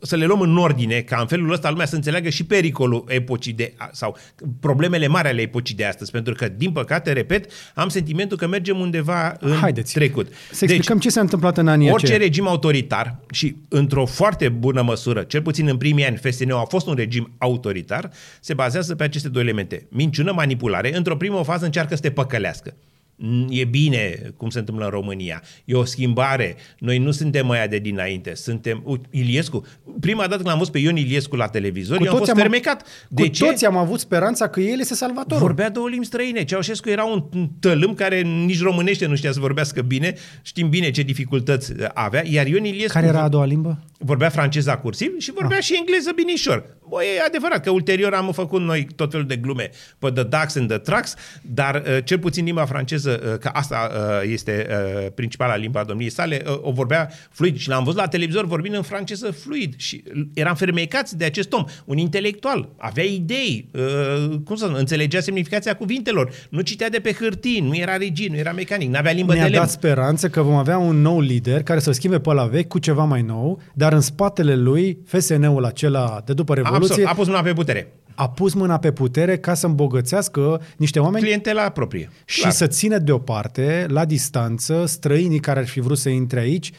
[0.00, 3.52] să le luăm în ordine, ca în felul ăsta lumea să înțeleagă și pericolul epocii
[3.52, 4.16] de, sau
[4.60, 6.10] problemele mari ale epocii de astăzi.
[6.10, 9.92] Pentru că, din păcate, repet, am sentimentul că mergem undeva în Haideți.
[9.92, 10.28] trecut.
[10.52, 12.26] Să explicăm ce s-a întâmplat în anii Orice aceia.
[12.26, 16.86] regim autoritar și într-o foarte bună măsură, cel puțin în primii ani, FSN a fost
[16.86, 19.86] un regim autoritar, se bazează pe aceste două elemente.
[19.90, 20.96] Minciună, manipulare.
[20.96, 22.74] Într-o primă fază încearcă să te păcălească.
[23.22, 25.42] Mm, E bine cum se întâmplă în România.
[25.64, 26.56] E o schimbare.
[26.78, 28.34] Noi nu suntem mai de dinainte.
[28.34, 28.82] Suntem...
[28.84, 29.66] Uite, Iliescu.
[30.00, 32.86] Prima dată când am văzut pe Ion Iliescu la televizor, eu am fost fermecat.
[33.08, 33.44] De cu ce?
[33.44, 35.46] toți am avut speranța că el este salvatorul.
[35.46, 36.44] Vorbea două limbi străine.
[36.44, 40.14] Ceaușescu era un tălâm care nici românește nu știa să vorbească bine.
[40.42, 42.22] Știm bine ce dificultăți avea.
[42.26, 43.78] Iar Ion Iliescu Care era a doua limbă?
[44.02, 45.62] vorbea franceza cursiv și vorbea ah.
[45.62, 46.76] și engleză binișor.
[46.88, 50.56] Bă, e adevărat că ulterior am făcut noi tot felul de glume pe The Ducks
[50.56, 55.12] and the Trucks, dar uh, cel puțin limba franceză, uh, că asta uh, este uh,
[55.14, 58.82] principala limba domniei sale, uh, o vorbea fluid și l-am văzut la televizor vorbind în
[58.82, 60.02] franceză fluid și
[60.34, 66.32] eram fermecați de acest om, un intelectual, avea idei, uh, cum să înțelegea semnificația cuvintelor,
[66.50, 69.42] nu citea de pe hârtii, nu era rigid, nu era mecanic, nu avea limbă Ne-a
[69.42, 69.62] de lemn.
[69.62, 72.78] dat speranță că vom avea un nou lider care să schimbe pe la vechi cu
[72.78, 77.26] ceva mai nou, dar în spatele lui, FSN-ul acela de după Revoluție, Absolut, a pus
[77.26, 77.92] mâna pe putere.
[78.20, 82.10] A pus mâna pe putere ca să îmbogățească niște oameni Clientela proprie.
[82.24, 82.52] și Clar.
[82.52, 86.72] să țină deoparte, la distanță, străinii care ar fi vrut să intre aici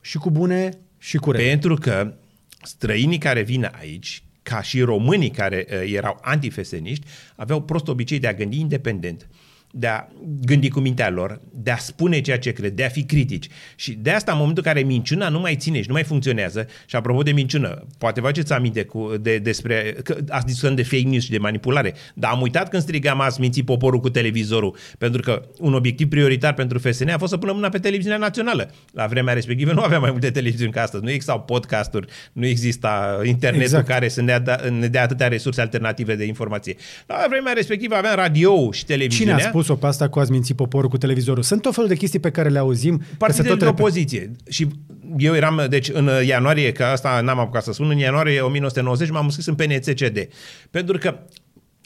[0.00, 1.48] și cu bune și cu rele.
[1.48, 2.14] Pentru că
[2.62, 8.26] străinii care vin aici, ca și românii care uh, erau antifeseniști, aveau prost obicei de
[8.26, 9.28] a gândi independent,
[9.74, 10.06] de a
[10.44, 13.48] gândi cu mintea lor, de a spune ceea ce cred, de a fi critici.
[13.76, 16.66] Și de asta, în momentul în care minciuna nu mai ține și nu mai funcționează,
[16.86, 20.82] și apropo de minciună, poate vă aduceți aminte cu, de, despre, că ați discutat de
[20.82, 24.76] fake news și de manipulare, dar am uitat când strigam ați mințit poporul cu televizorul,
[24.98, 28.70] pentru că un obiectiv prioritar pentru FSN a fost să pună mâna pe televiziunea națională.
[28.92, 33.20] La vremea respectivă nu aveam mai multe televiziuni ca astăzi, nu existau podcasturi, nu exista
[33.24, 33.86] internetul Exact.
[33.86, 36.76] care să ne dea, ne dea atâtea resurse alternative de informație.
[37.06, 39.34] La vremea respectivă aveam radio și Cine televiziunea.
[39.34, 41.42] a spus-o pe asta cu ați mințit poporul cu televizorul?
[41.42, 42.96] Sunt tot felul de chestii pe care le auzim.
[42.96, 43.80] că se Partidele tot de repet.
[43.80, 44.30] opoziție.
[44.48, 44.68] Și
[45.18, 49.24] eu eram, deci în ianuarie, că asta n-am apucat să spun, în ianuarie 1990 m-am
[49.24, 50.28] înscris în PNCCD.
[50.70, 51.18] Pentru că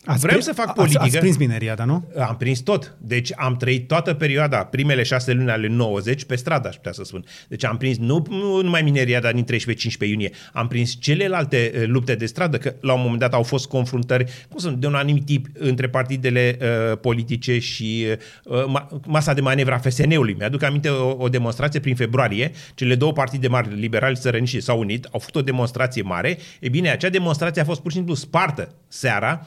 [0.06, 1.02] Ați Vreau prins- să fac ați- politică.
[1.02, 2.08] Ați prins mineria, dar nu?
[2.18, 2.96] Am prins tot.
[3.00, 7.02] Deci am trăit toată perioada, primele șase luni ale 90, pe stradă, aș putea să
[7.04, 7.24] spun.
[7.48, 10.30] Deci am prins nu, nu numai mineria, dar din 13-15 iunie.
[10.52, 14.24] Am prins celelalte uh, lupte de stradă, că la un moment dat au fost confruntări,
[14.48, 18.06] cum sunt, de un anumit tip între partidele uh, politice și
[18.44, 20.34] uh, ma- masa de manevră a FSN-ului.
[20.38, 22.50] Mi-aduc aminte o, o demonstrație prin februarie.
[22.74, 26.38] Cele două partide mari, liberali, sărăniști, s-au unit, au făcut o demonstrație mare.
[26.60, 29.46] E bine, acea demonstrație a fost pur și simplu spartă seara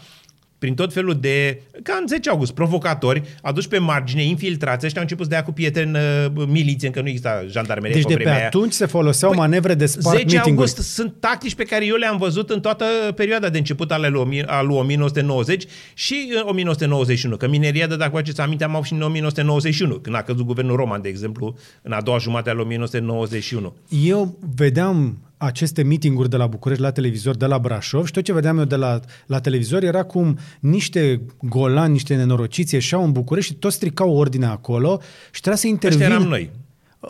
[0.59, 5.07] prin tot felul de, ca în 10 august, provocatori, aduși pe margine, infiltrați, ăștia au
[5.09, 5.95] început să dea cu pietre în
[6.35, 8.47] uh, miliție, încă nu exista jandarmerie Deci pe de pe vremea aia.
[8.47, 12.17] atunci se foloseau manevre de spart 10 meeting august sunt tactici pe care eu le-am
[12.17, 17.37] văzut în toată perioada de început ale lui, omi- a lui 1990 și în 1991,
[17.37, 20.75] că mineriada, dacă vă aduceți aminte, am avut și în 1991, când a căzut guvernul
[20.75, 23.75] Roman, de exemplu, în a doua jumătate a lui 1991.
[24.05, 28.33] Eu vedeam aceste meetinguri de la București la televizor, de la Brașov și tot ce
[28.33, 33.51] vedeam eu de la, la televizor era cum niște golani, niște nenorociți ieșeau în București
[33.51, 36.03] și toți stricau ordinea acolo și trebuia să intervină.
[36.03, 36.49] Ăștia eram noi.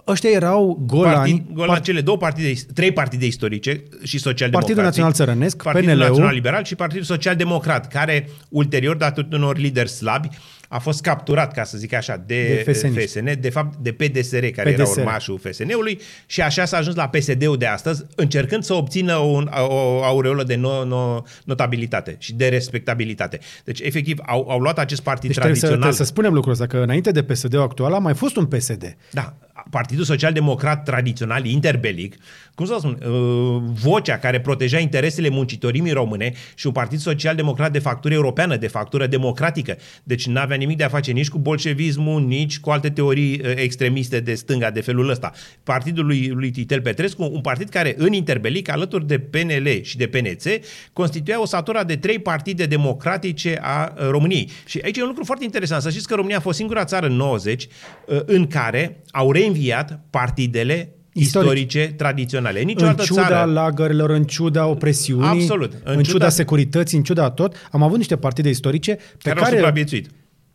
[0.08, 4.84] Ăștia erau golani, Partid, Golan, part- cele două partide, trei partide istorice și social Partidul
[4.84, 6.08] Național Țărănesc, Partidul PNL-ul.
[6.08, 10.30] Național Liberal și Partidul Social Democrat, care ulterior, datorită unor lideri slabi,
[10.72, 13.00] a fost capturat, ca să zic așa, de, De FSN.
[13.00, 15.00] FSN, de fapt de PDSR, care era PDSR.
[15.00, 20.04] urmașul FSN-ului și așa s-a ajuns la PSD-ul de astăzi, încercând să obțină un, o
[20.04, 23.40] aureolă de no, no, notabilitate și de respectabilitate.
[23.64, 25.92] Deci, efectiv, au, au luat acest partid Deci trebuie să, tradițional.
[25.94, 28.98] trebuie să spunem lucrul ăsta, că înainte de PSD-ul actual a mai fost un PSD.
[29.12, 29.36] Da,
[29.70, 32.16] Partidul Social Democrat tradițional, interbelic,
[32.56, 37.72] cum să spun, uh, vocea care proteja interesele muncitorimii române și un Partid Social Democrat
[37.72, 39.78] de factură europeană, de factură democratică.
[40.04, 43.52] Deci nu avea nimic de a face nici cu bolșevismul, nici cu alte teorii uh,
[43.56, 45.32] extremiste de stânga de felul ăsta.
[45.64, 50.08] Partidul lui, lui Titel Petrescu, un partid care în interbelic, alături de PNL și de
[50.08, 54.50] PNC, constituia o satura de trei partide democratice a uh, României.
[54.66, 55.82] Și aici e un lucru foarte interesant.
[55.82, 57.68] Să știți că România a fost singura țară în 90
[58.06, 61.62] uh, în care au reînviat partidele Istorice.
[61.62, 62.62] istorice tradiționale.
[62.62, 63.52] Nici o în altă ciuda țară.
[63.52, 65.74] lagărilor, în ciuda opresiunii, Absolut.
[65.74, 69.02] în, În în ciuda, ciuda- securității, în ciuda tot, am avut niște partide istorice pe
[69.22, 70.10] care, au care, supraviețuit.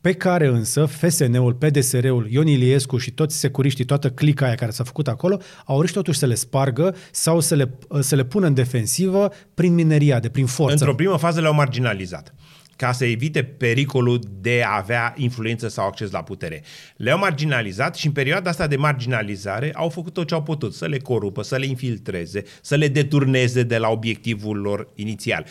[0.04, 4.84] Pe care însă FSN-ul, PDSR-ul, Ion Iliescu și toți securiștii, toată clica aia care s-a
[4.84, 8.54] făcut acolo, au reușit totuși să le spargă sau să le, să le pună în
[8.54, 10.72] defensivă prin mineriade, prin forță.
[10.72, 12.34] Într-o primă fază le-au marginalizat
[12.76, 16.62] ca să evite pericolul de a avea influență sau acces la putere.
[16.96, 20.86] Le-au marginalizat și în perioada asta de marginalizare au făcut tot ce au putut, să
[20.86, 25.46] le corupă, să le infiltreze, să le deturneze de la obiectivul lor inițial.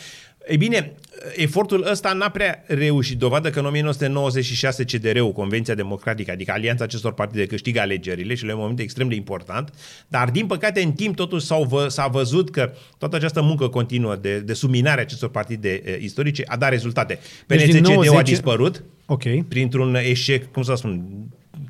[0.48, 0.92] Ei bine,
[1.34, 3.18] efortul ăsta n-a prea reușit.
[3.18, 8.52] Dovadă că în 1996 CDR-ul, Convenția Democratică, adică alianța acestor partide, câștigă alegerile și le
[8.52, 9.72] un moment extrem de important,
[10.08, 14.16] dar din păcate în timp totuși s-au vă, s-a văzut că toată această muncă continuă
[14.16, 17.18] de, de subminare a acestor partide eh, istorice a dat rezultate.
[17.46, 19.22] Deci din PNC-CDU a 90 dispărut Ok.
[19.48, 21.04] printr-un eșec, cum să spun,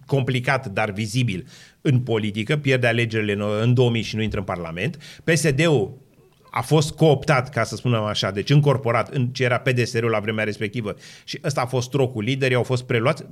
[0.06, 1.46] complicat, dar vizibil
[1.80, 4.98] în politică, pierde alegerile în, în 2000 și nu intră în Parlament.
[5.24, 6.02] PSD-ul
[6.56, 10.44] a fost cooptat, ca să spunem așa, deci încorporat în ce era PDSR-ul la vremea
[10.44, 10.94] respectivă.
[11.24, 13.24] Și ăsta a fost trocul, liderii au fost preluați,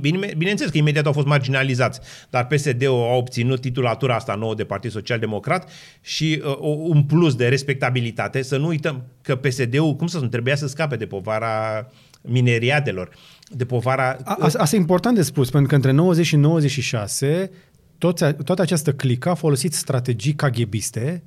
[0.00, 4.64] bine, bineînțeles că imediat au fost marginalizați, dar PSD-ul a obținut titulatura asta nouă de
[4.64, 10.06] Partid Social Democrat și uh, un plus de respectabilitate, să nu uităm că PSD-ul, cum
[10.06, 11.86] să spun, trebuia să scape de povara
[12.20, 13.10] mineriatelor,
[13.48, 14.16] de povara...
[14.24, 17.50] A, a- asta e important de spus, pentru că între 90 și 96
[17.98, 21.22] toți, toată această clică a folosit strategii KGBiste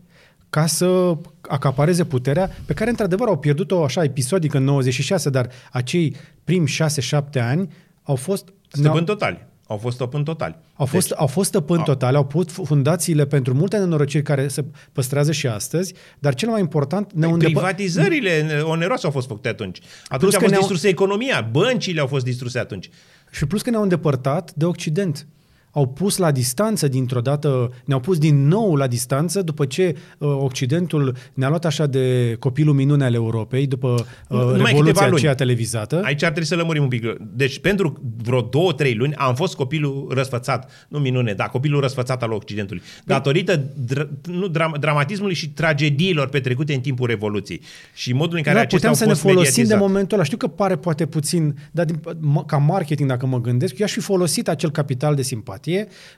[0.53, 6.15] ca să acapareze puterea pe care, într-adevăr, au pierdut-o așa episodic în 96, dar acei
[6.43, 7.71] primi 6-7 ani
[8.03, 8.47] au fost...
[8.67, 9.47] Stăpâni totali.
[9.67, 10.55] Au fost stăpâni totali.
[10.75, 14.47] Au fost, deci, au fost stăpâni au- totale, au pus fundațiile pentru multe nenorociri care
[14.47, 19.27] se păstrează și astăzi, dar cel mai important ne Păi, undepă- privatizările oneroase au fost
[19.27, 19.79] făcute atunci.
[20.07, 22.89] Atunci Plus a că fost ne-au- distrusă economia, băncile au fost distruse atunci.
[23.31, 25.27] Și plus că ne-au îndepărtat de Occident.
[25.75, 30.27] Au pus la distanță dintr-o dată, ne-au pus din nou la distanță după ce uh,
[30.41, 35.15] Occidentul ne-a luat așa de copilul minune al Europei, după uh, Numai câteva revoluția luni.
[35.17, 36.01] aceea televizată.
[36.03, 37.03] Aici ar trebui să lămurim un pic.
[37.35, 42.23] Deci pentru vreo două, trei luni am fost copilul răsfățat, nu minune, dar copilul răsfățat
[42.23, 42.81] al Occidentului.
[43.05, 47.61] Datorită dr- nu, dram- dramatismului și tragediilor petrecute în timpul Revoluției
[47.93, 49.91] și modul în care Da, acestea puteam au să ne fost folosim de mediatizate.
[49.91, 50.25] momentul ăla.
[50.25, 53.91] Știu că pare poate puțin, dar din, m- ca marketing, dacă mă gândesc, eu aș
[53.91, 55.61] fi folosit acel capital de simpatie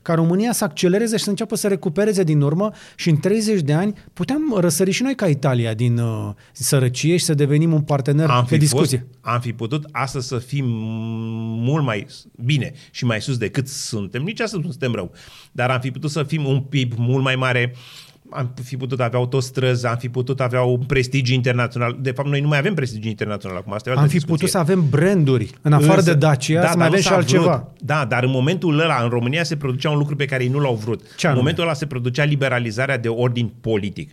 [0.01, 3.73] ca România să accelereze și să înceapă să recupereze din urmă și în 30 de
[3.73, 8.29] ani puteam răsări și noi ca Italia din uh, sărăcie și să devenim un partener
[8.29, 8.97] am de fi, discuție.
[8.97, 10.65] fost, am fi putut astăzi să fim
[11.65, 12.07] mult mai
[12.43, 14.21] bine și mai sus decât suntem.
[14.21, 15.11] Nici astăzi nu suntem rău.
[15.51, 17.75] Dar am fi putut să fim un PIB mult mai mare,
[18.29, 21.97] am fi putut avea autostrăzi, am fi putut avea un prestigiu internațional.
[22.01, 23.73] De fapt, noi nu mai avem prestigiu internațional acum.
[23.73, 24.47] Asta e o Am altă fi discuție.
[24.47, 27.07] putut să avem branduri, în afară Însă- de Dacia, să dar mai nu avem și
[27.07, 27.43] s-a altceva.
[27.55, 27.81] Vrut.
[27.81, 30.59] Da, dar în momentul ăla, în România se producea un lucru pe care ei nu
[30.59, 30.99] l-au vrut.
[31.01, 31.37] Ce în anume?
[31.37, 34.11] momentul ăla se producea liberalizarea de ordin politic.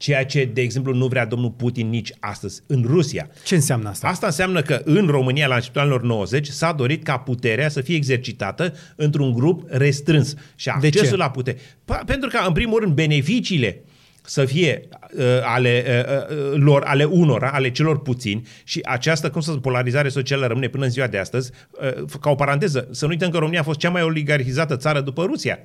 [0.00, 3.30] Ceea ce, de exemplu, nu vrea domnul Putin nici astăzi în Rusia.
[3.44, 4.08] Ce înseamnă asta?
[4.08, 7.96] Asta înseamnă că în România, la începutul anilor 90, s-a dorit ca puterea să fie
[7.96, 10.34] exercitată într-un grup restrâns.
[10.54, 11.16] Și De accesul ce?
[11.16, 11.58] la putere.
[11.84, 13.80] Pa- Pentru că, în primul rând, beneficiile
[14.22, 19.40] să fie uh, ale uh, uh, lor, ale unora, ale celor puțini și această, cum
[19.40, 21.50] să spun, polarizare socială rămâne până în ziua de astăzi.
[21.70, 25.00] Uh, ca o paranteză, să nu uităm că România a fost cea mai oligarhizată țară
[25.00, 25.58] după Rusia.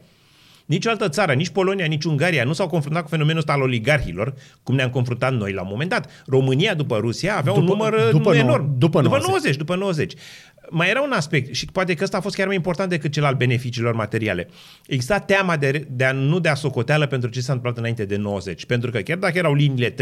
[0.65, 3.62] Nici o altă țară, nici Polonia, nici Ungaria nu s-au confruntat cu fenomenul ăsta al
[3.62, 6.23] oligarhilor, cum ne-am confruntat noi la un moment dat.
[6.28, 8.78] România, după Rusia, avea un După- număr uh, după nou- enorm.
[8.78, 9.28] după după 90.
[9.30, 9.56] 90.
[9.56, 10.13] După 90.
[10.69, 13.23] Mai era un aspect și poate că ăsta a fost chiar mai important decât cel
[13.23, 14.47] al beneficiilor materiale.
[14.88, 18.65] Exista teama de, de a nu dea socoteală pentru ce s-a întâmplat înainte de 90.
[18.65, 19.93] Pentru că chiar dacă erau liniile 3-4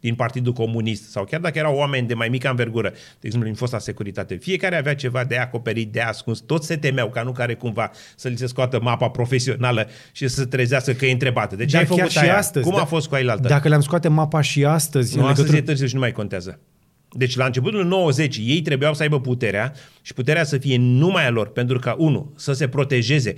[0.00, 3.58] din Partidul Comunist sau chiar dacă erau oameni de mai mică învergură, de exemplu, din
[3.58, 7.54] fosta securitate, fiecare avea ceva de acoperit, de ascuns, toți se temeau ca nu care
[7.54, 11.56] cumva să li se scoată mapa profesională și să se trezească că e întrebată.
[11.56, 12.36] De ce Dar ai făcut chiar și aia?
[12.36, 13.48] astăzi, Cum da- a fost cu ailaltă?
[13.48, 15.62] Dacă le-am scoate mapa și astăzi, Nu, în astăzi legătură...
[15.62, 16.58] e târziu și nu mai contează.
[17.12, 21.30] Deci la începutul 90 ei trebuiau să aibă puterea și puterea să fie numai a
[21.30, 23.34] lor, pentru că, unu, să se protejeze.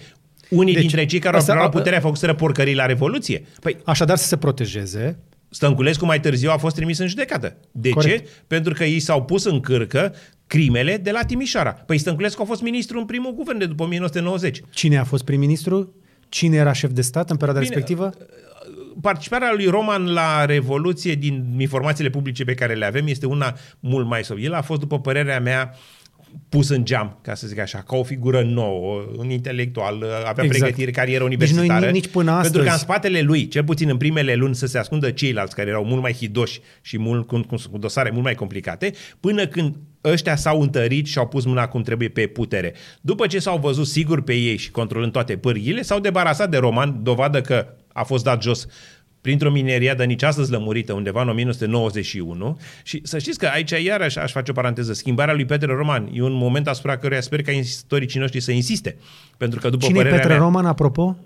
[0.49, 3.45] Unii Deci, deci, dintre cei care asta- au luat puterea făcuseră porcării la Revoluție.
[3.61, 5.19] Păi Așadar să se protejeze,
[5.53, 7.57] Stănculescu mai târziu a fost trimis în judecată.
[7.73, 8.25] De Corect.
[8.27, 8.31] ce?
[8.47, 10.15] Pentru că ei s-au pus în cârcă
[10.47, 11.71] crimele de la Timișoara.
[11.73, 14.61] Păi Stănculescu a fost ministru în primul guvern de după 1990.
[14.71, 15.95] cine a fost prim-ministru?
[16.29, 18.11] Cine era șef de stat în perioada Bine, respectivă?
[19.01, 24.07] Participarea lui Roman la Revoluție din informațiile publice pe care le avem este una mult
[24.07, 24.39] mai sau.
[24.39, 25.75] El a fost, după părerea mea,
[26.49, 30.39] pus în geam, ca să zic așa, ca o figură nouă, un intelectual, avea Exact.
[30.45, 30.61] exact.
[30.61, 31.91] pregătire, carieră Deci noi universitară.
[31.91, 34.79] nici până Pentru astăzi- că în spatele lui, cel puțin în primele luni, să se
[34.79, 38.35] ascundă ceilalți care erau mult mai hidoși și mult, cu, cu, cu dosare mult mai
[38.35, 42.75] complicate, până când ăștia s-au întărit și au pus mâna cum trebuie pe putere.
[43.01, 47.01] După ce s-au văzut sigur pe ei și controlând toate pârghile, s-au debarasat de Roman,
[47.03, 48.67] dovadă că a fost dat jos
[49.21, 52.59] printr-o mineriadă nici astăzi lămurită, undeva în 1991.
[52.83, 54.93] Și să știți că aici iarăși aș face o paranteză.
[54.93, 58.97] Schimbarea lui Petre Roman e un moment asupra căruia sper ca istoricii noștri să insiste.
[59.37, 61.17] Pentru că după Cine e părerea Petre mea, Roman, apropo?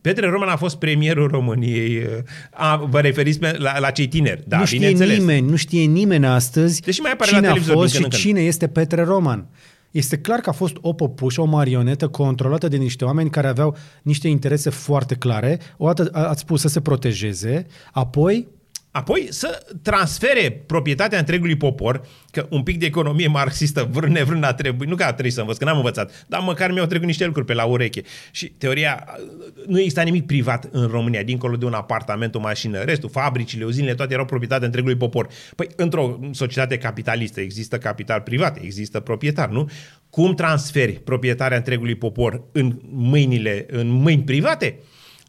[0.00, 2.02] Petre Roman a fost premierul României.
[2.50, 4.42] A, vă referiți pe- la, la cei tineri.
[4.46, 5.18] Da, nu știe bineînțeles.
[5.18, 8.00] nimeni, nu știe nimeni astăzi Deși mai apare la cine a televizor fost din și
[8.02, 8.22] când în când.
[8.36, 9.46] cine este Petre Roman.
[9.94, 13.76] Este clar că a fost o păpușă, o marionetă controlată de niște oameni care aveau
[14.02, 15.60] niște interese foarte clare.
[15.76, 18.48] O dată a- ați spus să se protejeze, apoi
[18.96, 24.54] Apoi să transfere proprietatea întregului popor, că un pic de economie marxistă, vrând nevrând, a
[24.54, 27.24] trebuit, nu că a trebuit să învăț, că n-am învățat, dar măcar mi-au trecut niște
[27.24, 28.02] lucruri pe la ureche.
[28.30, 29.06] Și teoria,
[29.66, 33.94] nu exista nimic privat în România, dincolo de un apartament, o mașină, restul, fabricile, uzinele,
[33.94, 35.28] toate erau proprietatea întregului popor.
[35.56, 39.70] Păi, într-o societate capitalistă există capital privat, există proprietar, nu?
[40.10, 44.78] Cum transferi proprietarea întregului popor în mâinile, în mâini private?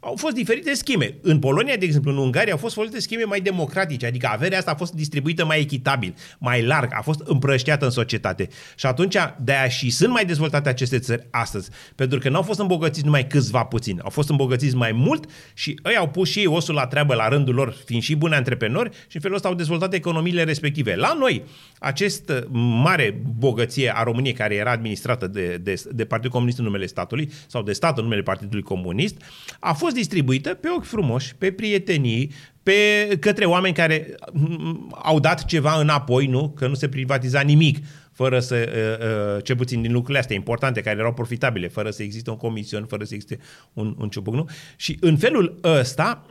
[0.05, 1.17] Au fost diferite scheme.
[1.21, 4.71] În Polonia, de exemplu, în Ungaria, au fost folosite scheme mai democratice, adică averea asta
[4.71, 8.47] a fost distribuită mai echitabil, mai larg, a fost împrășteată în societate.
[8.75, 12.59] Și atunci, de-aia și sunt mai dezvoltate aceste țări astăzi, pentru că nu au fost
[12.59, 16.45] îmbogățiți numai câțiva puțini, au fost îmbogățiți mai mult și ei au pus și ei
[16.45, 19.55] osul la treabă la rândul lor, fiind și buni antreprenori și în felul ăsta au
[19.55, 20.95] dezvoltat economiile respective.
[20.95, 21.43] La noi,
[21.79, 22.41] acest uh,
[22.83, 27.31] mare bogăție a României, care era administrată de, de, de Partidul Comunist în numele statului
[27.47, 29.15] sau de stat în numele Partidului Comunist,
[29.59, 32.31] a fost distribuită pe ochi frumoși, pe prietenii,
[32.63, 36.49] pe către oameni care mm, au dat ceva înapoi, nu?
[36.49, 37.77] Că nu se privatiza nimic
[38.11, 42.03] fără să, uh, uh, cel puțin din lucrurile astea importante, care erau profitabile, fără să
[42.03, 43.39] existe un comision, fără să existe
[43.73, 44.49] un, un ciubuc, nu?
[44.75, 46.25] Și în felul ăsta,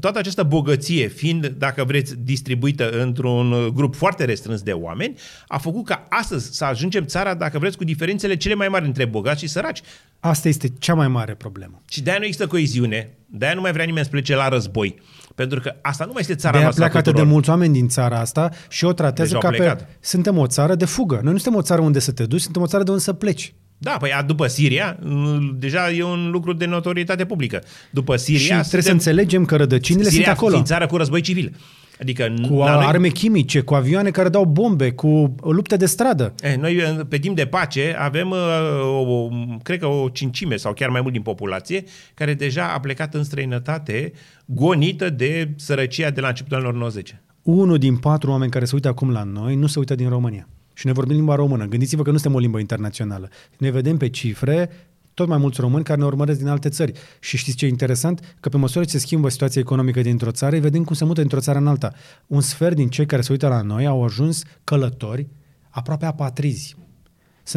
[0.00, 5.14] toată această bogăție, fiind, dacă vreți, distribuită într-un grup foarte restrâns de oameni,
[5.46, 9.04] a făcut ca astăzi să ajungem țara, dacă vreți, cu diferențele cele mai mari între
[9.04, 9.80] bogați și săraci.
[10.20, 11.82] asta este cea mai mare problemă.
[11.88, 15.00] Și de-aia nu există coeziune, de-aia nu mai vrea nimeni să plece la război.
[15.34, 17.32] Pentru că asta nu mai este țara De-aia noastră a pleacă atât de tuturor.
[17.32, 19.58] mulți oameni din țara asta și o tratează Deja ca au pe...
[19.58, 19.88] plecat.
[20.00, 21.20] Suntem o țară de fugă.
[21.22, 23.12] Noi nu suntem o țară unde să te duci, suntem o țară de unde să
[23.12, 23.54] pleci.
[23.78, 27.62] Da, păi a- după Siria, m, deja e un lucru de notorietate publică.
[27.90, 28.38] După Siria...
[28.56, 30.50] și trebuie să înțelegem că rădăcinile Siria sunt acolo.
[30.50, 31.56] fiind țară cu război civil.
[32.00, 36.34] Adică Cu la noi- arme chimice, cu avioane care dau bombe, cu lupte de stradă.
[36.42, 36.76] Eh, Noi,
[37.08, 38.38] pe timp de pace, avem, uh,
[38.82, 39.28] o, o,
[39.62, 41.84] cred că o cincime sau chiar mai mult din populație,
[42.14, 44.12] care deja a plecat în străinătate,
[44.46, 47.16] gonită de sărăcia de la începutul anilor 90.
[47.42, 50.48] Unul din patru oameni care se uită acum la noi nu se uită din România.
[50.76, 51.64] Și ne vorbim limba română.
[51.64, 53.28] Gândiți-vă că nu suntem o limbă internațională.
[53.58, 54.70] Ne vedem pe cifre,
[55.14, 56.92] tot mai mulți români care ne urmăresc din alte țări.
[57.20, 58.36] Și știți ce e interesant?
[58.40, 61.40] Că pe măsură ce se schimbă situația economică dintr-o țară, vedem cum se mută dintr-o
[61.40, 61.92] țară în alta.
[62.26, 65.26] Un sfert din cei care se uită la noi au ajuns călători
[65.70, 66.76] aproape apatrizi.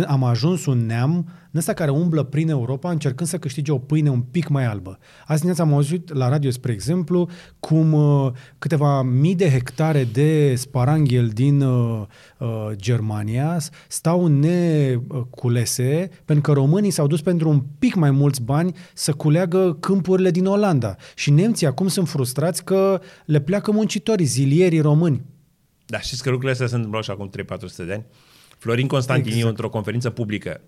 [0.07, 4.09] Am ajuns un neam în ăsta care umblă prin Europa încercând să câștige o pâine
[4.09, 4.97] un pic mai albă.
[5.25, 10.55] Azi dimineața am auzit la radio, spre exemplu, cum uh, câteva mii de hectare de
[10.55, 12.01] sparanghel din uh,
[12.37, 18.75] uh, Germania stau neculese pentru că românii s-au dus pentru un pic mai mulți bani
[18.93, 20.95] să culeagă câmpurile din Olanda.
[21.15, 25.21] Și nemții acum sunt frustrați că le pleacă muncitorii, zilierii români.
[25.85, 28.05] Da, știți că lucrurile astea se întâmplau și acum 3-400 de ani?
[28.59, 29.49] Florin Constantiniu, exact.
[29.49, 30.61] într-o conferință publică,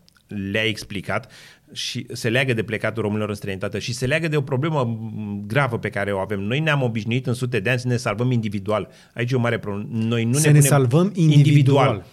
[0.51, 1.31] le-a explicat
[1.71, 4.99] și se leagă de plecatul românilor în străinătate și se leagă de o problemă
[5.47, 6.39] gravă pe care o avem.
[6.39, 8.89] Noi ne-am obișnuit în sute de ani să ne salvăm individual.
[9.13, 9.87] Aici e o mare problemă.
[9.91, 11.35] Noi nu să ne, ne salvăm individual.
[11.47, 12.05] individual.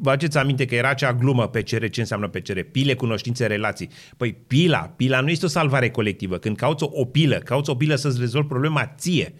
[0.00, 2.62] Vă aduceți aminte că era acea glumă pe cere, ce înseamnă pe cere?
[2.62, 3.88] Pile, cunoștințe, relații.
[4.16, 6.38] Păi pila, pila nu este o salvare colectivă.
[6.38, 9.34] Când cauți o, o pilă, cauți o pilă să-ți rezolvi problema ție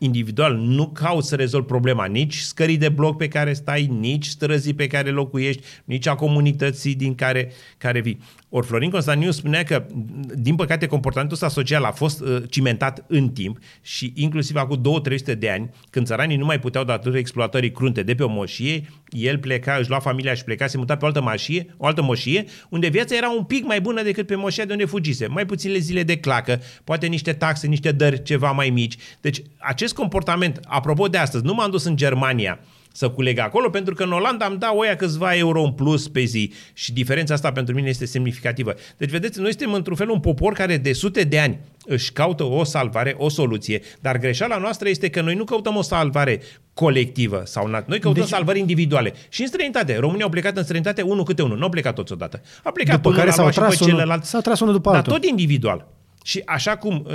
[0.00, 4.74] individual nu cauți să rezolvi problema nici scării de bloc pe care stai, nici străzii
[4.74, 8.18] pe care locuiești, nici a comunității din care, care vii.
[8.52, 9.86] Ori Florin Constantiniu spunea că,
[10.34, 15.02] din păcate, comportamentul ăsta social a fost uh, cimentat în timp și inclusiv acum
[15.34, 18.88] 2-300 de ani, când țăranii nu mai puteau datorită exploatării crunte de pe o moșie,
[19.08, 22.02] el pleca, își lua familia și pleca, se muta pe o altă, mașie, o altă
[22.02, 25.26] moșie, unde viața era un pic mai bună decât pe moșia de unde fugise.
[25.26, 28.96] Mai puține zile de clacă, poate niște taxe, niște dări ceva mai mici.
[29.20, 32.60] Deci, acest comportament, apropo de astăzi, nu m-am dus în Germania,
[32.92, 36.22] să culeg acolo, pentru că în Olanda am dat oia câțiva euro în plus pe
[36.22, 38.74] zi și diferența asta pentru mine este semnificativă.
[38.96, 42.44] Deci, vedeți, noi suntem într-un fel un popor care de sute de ani își caută
[42.44, 46.40] o salvare, o soluție, dar greșeala noastră este că noi nu căutăm o salvare
[46.74, 49.12] colectivă sau noi căutăm deci, salvări individuale.
[49.28, 52.12] Și în străinătate, România au plecat în străinătate unul câte unul, nu au plecat toți
[52.12, 52.40] odată.
[52.62, 55.12] A plecat după unul, care s-au tras, unul, celălalt, s-au tras unul după dar altul.
[55.12, 55.88] tot individual.
[56.24, 57.06] Și așa cum,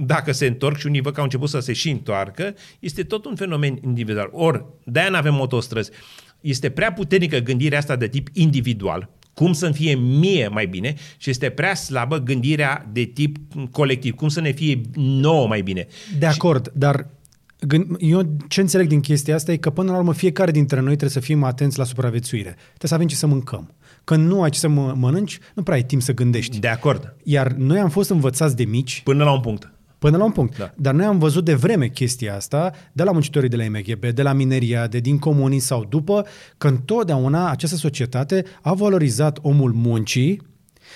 [0.00, 3.24] dacă se întorc și unii văd că au început să se și întoarcă, este tot
[3.24, 4.28] un fenomen individual.
[4.32, 5.90] Ori, de-aia nu avem autostrăzi.
[6.40, 11.30] Este prea puternică gândirea asta de tip individual, cum să fie mie mai bine și
[11.30, 13.36] este prea slabă gândirea de tip
[13.70, 15.86] colectiv, cum să ne fie nouă mai bine.
[16.18, 16.72] De acord, și...
[16.78, 17.06] dar
[17.98, 21.10] eu ce înțeleg din chestia asta e că până la urmă fiecare dintre noi trebuie
[21.10, 22.50] să fim atenți la supraviețuire.
[22.50, 23.74] Trebuie să avem ce să mâncăm.
[24.04, 26.58] Când nu ai ce să mănânci, nu prea ai timp să gândești.
[26.58, 27.16] De acord.
[27.22, 29.00] Iar noi am fost învățați de mici.
[29.04, 29.72] Până la un punct.
[29.98, 30.58] Până la un punct.
[30.58, 30.72] Da.
[30.76, 34.22] Dar noi am văzut de vreme chestia asta, de la muncitorii de la MGB, de
[34.22, 36.26] la mineria, de din comunii sau după,
[36.58, 40.42] că întotdeauna această societate a valorizat omul muncii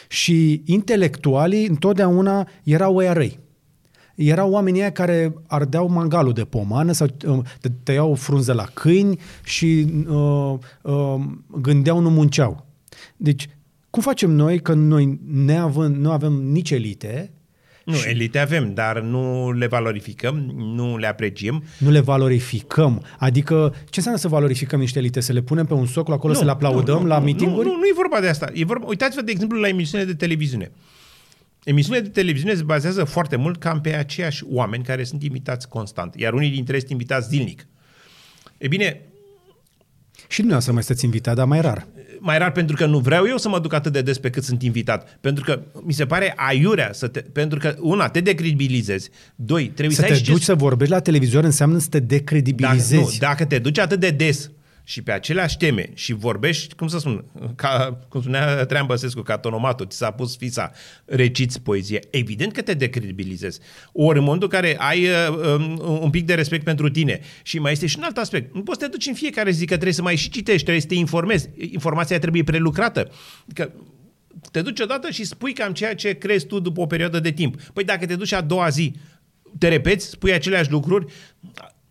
[0.08, 3.38] și intelectualii întotdeauna erau ăia răi
[4.14, 7.38] erau oamenii aia care ardeau mangalul de pomană sau uh,
[7.82, 11.14] tăiau frunze la câini și uh, uh,
[11.60, 12.66] gândeau, nu munceau.
[13.20, 13.48] Deci,
[13.90, 17.32] cum facem noi că noi neavând, nu avem nici elite,
[17.84, 18.08] nu, și...
[18.08, 21.64] elite avem, dar nu le valorificăm, nu le apreciem.
[21.78, 23.04] Nu le valorificăm.
[23.18, 25.20] Adică, ce înseamnă să valorificăm niște elite?
[25.20, 27.66] Să le punem pe un soclu acolo, nu, să le aplaudăm nu, nu, la mitinguri?
[27.66, 28.50] Nu, nu, nu e vorba de asta.
[28.52, 30.70] E vorba, uitați-vă, de exemplu, la emisiune de televiziune.
[31.64, 36.14] Emisiunile de televiziune se bazează foarte mult cam pe aceiași oameni care sunt invitați constant,
[36.14, 37.66] iar unii dintre ei sunt invitați zilnic.
[38.58, 39.00] E bine...
[40.26, 41.86] Și dumneavoastră mai sunteți invitat, dar mai rar
[42.20, 44.44] mai rar pentru că nu vreau eu să mă duc atât de des pe cât
[44.44, 45.18] sunt invitat.
[45.20, 49.96] Pentru că mi se pare aiurea să te, pentru că una, te decredibilizezi, doi, trebuie
[49.96, 50.44] să, să te duci ce...
[50.44, 52.94] să vorbești la televizor înseamnă să te decredibilizezi.
[52.94, 54.50] Dacă, nu, dacă te duci atât de des
[54.88, 57.24] și pe aceleași teme și vorbești, cum să spun,
[57.56, 60.72] ca, cum spunea Trean Băsescu, ca tonomatul, ți s-a pus fisa,
[61.04, 63.60] reciți poezie, evident că te decredibilizezi.
[63.92, 67.58] Ori în momentul în care ai uh, um, un pic de respect pentru tine și
[67.58, 69.72] mai este și un alt aspect, nu poți să te duci în fiecare zi că
[69.72, 73.10] trebuie să mai și citești, trebuie să te informezi, informația trebuie prelucrată.
[73.54, 73.70] Că
[74.50, 77.62] te duci odată și spui cam ceea ce crezi tu după o perioadă de timp.
[77.62, 78.94] Păi dacă te duci a doua zi,
[79.58, 81.06] te repeți, spui aceleași lucruri,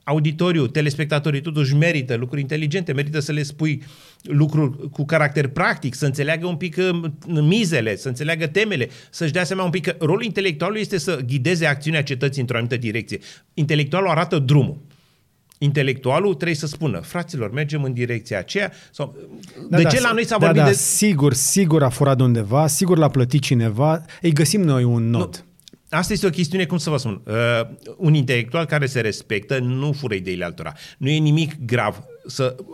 [0.07, 3.83] auditoriu, telespectatorii totuși merită lucruri inteligente, merită să le spui
[4.21, 9.43] lucruri cu caracter practic, să înțeleagă un pic uh, mizele, să înțeleagă temele, să-și dea
[9.43, 13.19] seama un pic că rolul intelectualului este să ghideze acțiunea cetății într-o anumită direcție.
[13.53, 14.77] Intelectualul arată drumul.
[15.57, 18.71] Intelectualul trebuie să spună, fraților, mergem în direcția aceea.
[18.91, 19.15] Sau,
[19.69, 20.73] da, de da, ce la noi s-a da, vorbit da, de...
[20.73, 25.35] Sigur, sigur a furat de undeva, sigur l-a plătit cineva, îi găsim noi un nod.
[25.35, 25.45] Nu,
[25.89, 27.35] Asta este o chestiune, cum să vă spun, uh,
[27.97, 30.73] un intelectual care se respectă nu fură ideile altora.
[30.97, 32.65] Nu e nimic grav să uh,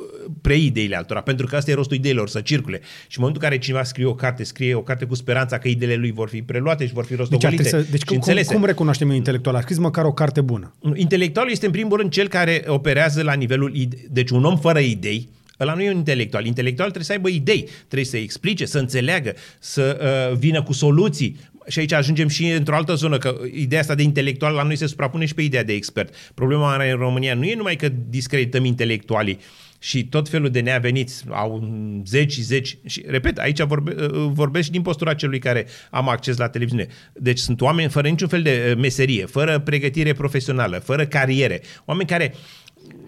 [0.42, 2.78] preiei ideile altora, pentru că asta e rostul ideilor, să circule.
[3.08, 5.68] Și în momentul în care cineva scrie o carte, scrie o carte cu speranța că
[5.68, 7.62] ideile lui vor fi preluate și vor fi rostogolite.
[7.62, 9.56] Deci, să, deci cum, cum recunoaștem un intelectual?
[9.56, 10.76] A scris măcar o carte bună.
[10.96, 13.76] Intelectualul este în primul rând cel care operează la nivelul...
[13.76, 16.46] Ide- deci un om fără idei Ăla nu e un intelectual.
[16.46, 21.38] Intelectual trebuie să aibă idei, trebuie să explice, să înțeleagă, să uh, vină cu soluții.
[21.68, 24.88] Și aici ajungem și într-o altă zonă, că ideea asta de intelectual la noi se
[24.88, 26.16] suprapune și pe ideea de expert.
[26.34, 29.40] Problema mare în România nu e numai că discredităm intelectualii,
[29.84, 31.74] și tot felul de neaveniți, au
[32.06, 36.38] zeci și zeci, și repet, aici vorbe, vorbesc și din postura celui care am acces
[36.38, 36.88] la televiziune.
[37.14, 42.10] Deci sunt oameni fără niciun fel de uh, meserie, fără pregătire profesională, fără cariere, oameni
[42.10, 42.34] care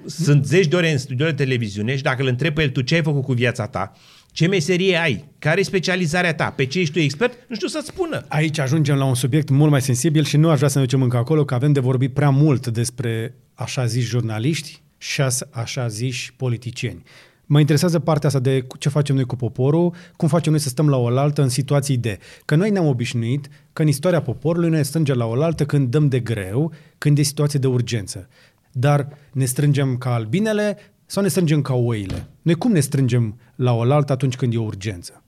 [0.06, 2.82] sunt zeci de ore în studio de televiziune și dacă îl întreb pe el tu
[2.82, 3.94] ce ai făcut cu viața ta,
[4.36, 5.26] ce meserie ai?
[5.40, 6.50] Care e specializarea ta?
[6.50, 7.34] Pe ce ești tu expert?
[7.48, 8.26] Nu știu să-ți spună.
[8.28, 11.02] Aici ajungem la un subiect mult mai sensibil și nu aș vrea să ne ducem
[11.02, 15.22] încă acolo, că avem de vorbit prea mult despre așa zis jurnaliști și
[15.52, 17.04] așa ziși politicieni.
[17.46, 20.90] Mă interesează partea asta de ce facem noi cu poporul, cum facem noi să stăm
[20.90, 22.18] la oaltă în situații de...
[22.46, 26.20] Că noi ne-am obișnuit că în istoria poporului ne strângem la oaltă când dăm de
[26.20, 28.30] greu, când e situație de urgență.
[28.72, 32.28] Dar ne strângem ca albinele sau ne strângem ca oile?
[32.42, 35.20] Noi cum ne strângem la oaltă atunci când e o urgență?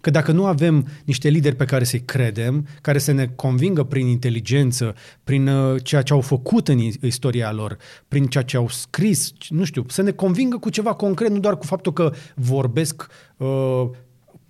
[0.00, 4.06] Că dacă nu avem niște lideri pe care să-i credem, care să ne convingă prin
[4.06, 4.94] inteligență,
[5.24, 7.76] prin uh, ceea ce au făcut în istoria lor,
[8.08, 11.56] prin ceea ce au scris, nu știu, să ne convingă cu ceva concret, nu doar
[11.56, 13.06] cu faptul că vorbesc
[13.36, 13.88] uh,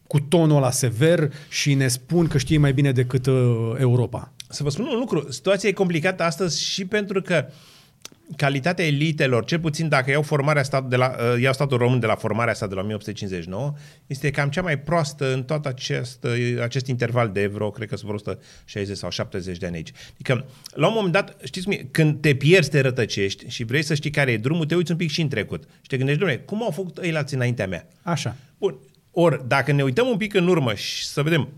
[0.06, 4.32] cu tonul ăla sever și ne spun că știe mai bine decât uh, Europa.
[4.48, 7.52] Să vă spun un lucru, situația e complicată astăzi și pentru că uh,
[8.36, 12.06] calitatea elitelor, cel puțin dacă iau, formarea stat de la, uh, iau statul român de
[12.06, 13.72] la formarea sa de la 1859,
[14.06, 17.96] este cam cea mai proastă în tot acest, uh, acest interval de vreo, cred că
[17.96, 19.92] sunt vreo 160 sau 70 de ani aici.
[20.12, 23.82] Adică, la un moment dat, știți cum e, când te pierzi, te rătăcești și vrei
[23.82, 25.62] să știi care e drumul, te uiți un pic și în trecut.
[25.80, 27.88] Și te gândești, domnule, cum au făcut ei la înaintea mea?
[28.02, 28.36] Așa.
[28.58, 28.78] Bun.
[29.10, 31.48] Ori, dacă ne uităm un pic în urmă și să vedem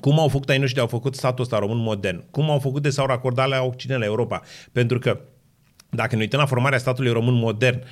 [0.00, 2.90] cum au făcut ai noștri, au făcut statul ăsta român modern, cum au făcut de
[2.90, 4.42] s-au racordat la Occident, la Europa.
[4.72, 5.20] Pentru că
[5.94, 7.82] dacă ne uităm la formarea statului român modern,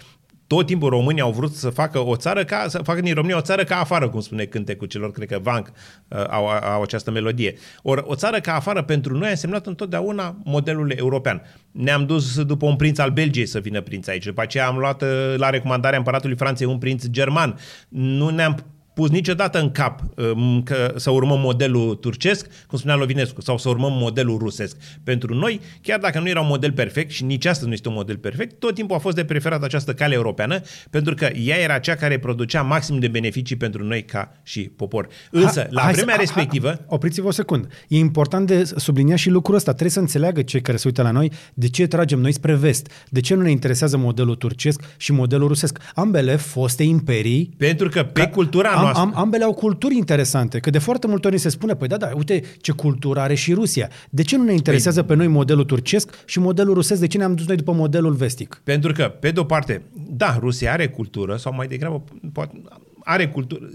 [0.46, 3.40] tot timpul românii au vrut să facă o țară ca, să facă din România o
[3.40, 5.72] țară ca afară, cum spune cântecul celor, cred că Vanc
[6.08, 7.54] uh, au, au această melodie.
[7.82, 11.42] Ori o țară ca afară pentru noi a însemnat întotdeauna modelul european.
[11.70, 15.02] Ne-am dus după un prinț al Belgiei să vină prinț aici, după aceea am luat
[15.02, 17.58] uh, la recomandarea împăratului Franței un prinț german.
[17.88, 18.64] Nu ne-am
[18.94, 20.00] pus niciodată în cap
[20.34, 24.76] um, că să urmăm modelul turcesc, cum spunea Lovinescu, sau să urmăm modelul rusesc.
[25.04, 27.94] Pentru noi, chiar dacă nu era un model perfect și nici astăzi nu este un
[27.94, 31.78] model perfect, tot timpul a fost de preferat această cale europeană, pentru că ea era
[31.78, 35.08] cea care producea maxim de beneficii pentru noi ca și popor.
[35.30, 36.68] Însă, ha, la vremea să, respectivă...
[36.68, 37.68] Ha, opriți-vă o secundă.
[37.88, 39.70] E important de subliniat și lucrul ăsta.
[39.70, 42.90] Trebuie să înțeleagă cei care se uită la noi de ce tragem noi spre vest.
[43.08, 45.78] De ce nu ne interesează modelul turcesc și modelul rusesc.
[45.94, 47.54] Ambele foste imperii...
[47.56, 51.26] Pentru că pe ca, cultura am, am, ambele au culturi interesante, că de foarte multe
[51.26, 53.88] ori se spune, păi da, da, uite ce cultură are și Rusia.
[54.10, 57.00] De ce nu ne interesează păi, pe noi modelul turcesc și modelul rusesc?
[57.00, 58.60] De ce ne-am dus noi după modelul vestic?
[58.64, 62.62] Pentru că, pe de-o parte, da, Rusia are cultură, sau mai degrabă, poate,
[63.04, 63.68] are cultură.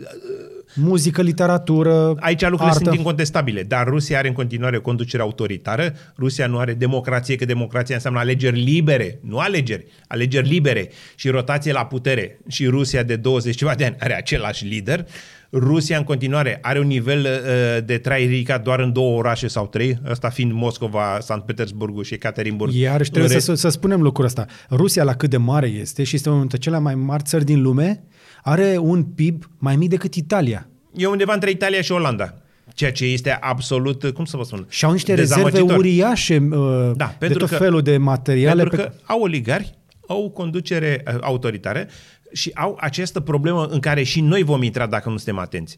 [0.75, 2.84] Muzică, literatură, Aici lucrurile artă.
[2.84, 7.45] sunt incontestabile, dar Rusia are în continuare o conducere autoritară, Rusia nu are democrație, că
[7.45, 12.39] democrația înseamnă alegeri libere, nu alegeri, alegeri libere și rotație la putere.
[12.47, 15.05] Și Rusia de 20 ceva de ani are același lider.
[15.51, 19.67] Rusia în continuare are un nivel uh, de trai ridicat doar în două orașe sau
[19.67, 22.73] trei, ăsta fiind Moscova, Sankt Petersburg și Ekaterinburg.
[22.73, 24.45] Iar trebuie să, să spunem lucrul ăsta.
[24.69, 27.61] Rusia la cât de mare este și este unul dintre cele mai mari țări din
[27.61, 28.03] lume,
[28.50, 30.68] are un PIB mai mic decât Italia.
[30.95, 32.34] E undeva între Italia și Olanda.
[32.74, 37.16] Ceea ce este absolut, cum să vă spun, Și au niște rezerve uriașe uh, da,
[37.20, 38.62] de tot că, felul de materiale.
[38.62, 38.84] Pentru pe...
[38.84, 39.78] că au oligari,
[40.08, 41.88] au conducere uh, autoritară
[42.32, 45.78] și au această problemă în care și noi vom intra dacă nu suntem atenți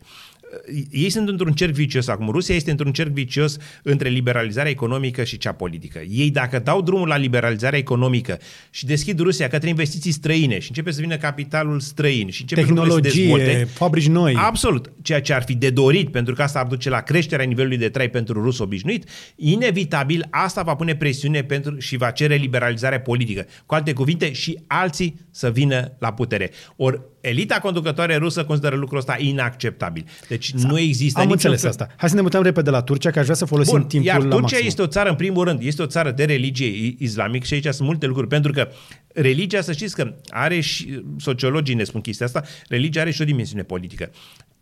[0.91, 2.29] ei sunt într-un cerc vicios acum.
[2.29, 5.99] Rusia este într-un cerc vicios între liberalizarea economică și cea politică.
[6.09, 8.39] Ei dacă dau drumul la liberalizarea economică
[8.69, 13.11] și deschid Rusia către investiții străine și începe să vină capitalul străin și începe Tehnologie,
[13.11, 14.33] să dezvolte, fabrici noi.
[14.37, 14.91] Absolut.
[15.01, 17.89] Ceea ce ar fi de dorit pentru că asta ar duce la creșterea nivelului de
[17.89, 23.45] trai pentru rus obișnuit, inevitabil asta va pune presiune pentru și va cere liberalizarea politică.
[23.65, 26.51] Cu alte cuvinte, și alții să vină la putere.
[26.75, 30.05] Ori elita conducătoare rusă consideră lucrul ăsta inacceptabil.
[30.27, 31.69] Deci nu există Am înțeles fel...
[31.69, 31.87] asta.
[31.97, 34.17] Hai să ne mutăm repede la Turcia, că aș vrea să folosim Bun, timpul iar
[34.17, 34.67] la Turcia maxim.
[34.67, 37.87] este o țară, în primul rând, este o țară de religie islamic și aici sunt
[37.87, 38.67] multe lucruri, pentru că
[39.13, 43.25] religia, să știți că are și, sociologii ne spun chestia asta, religia are și o
[43.25, 44.11] dimensiune politică.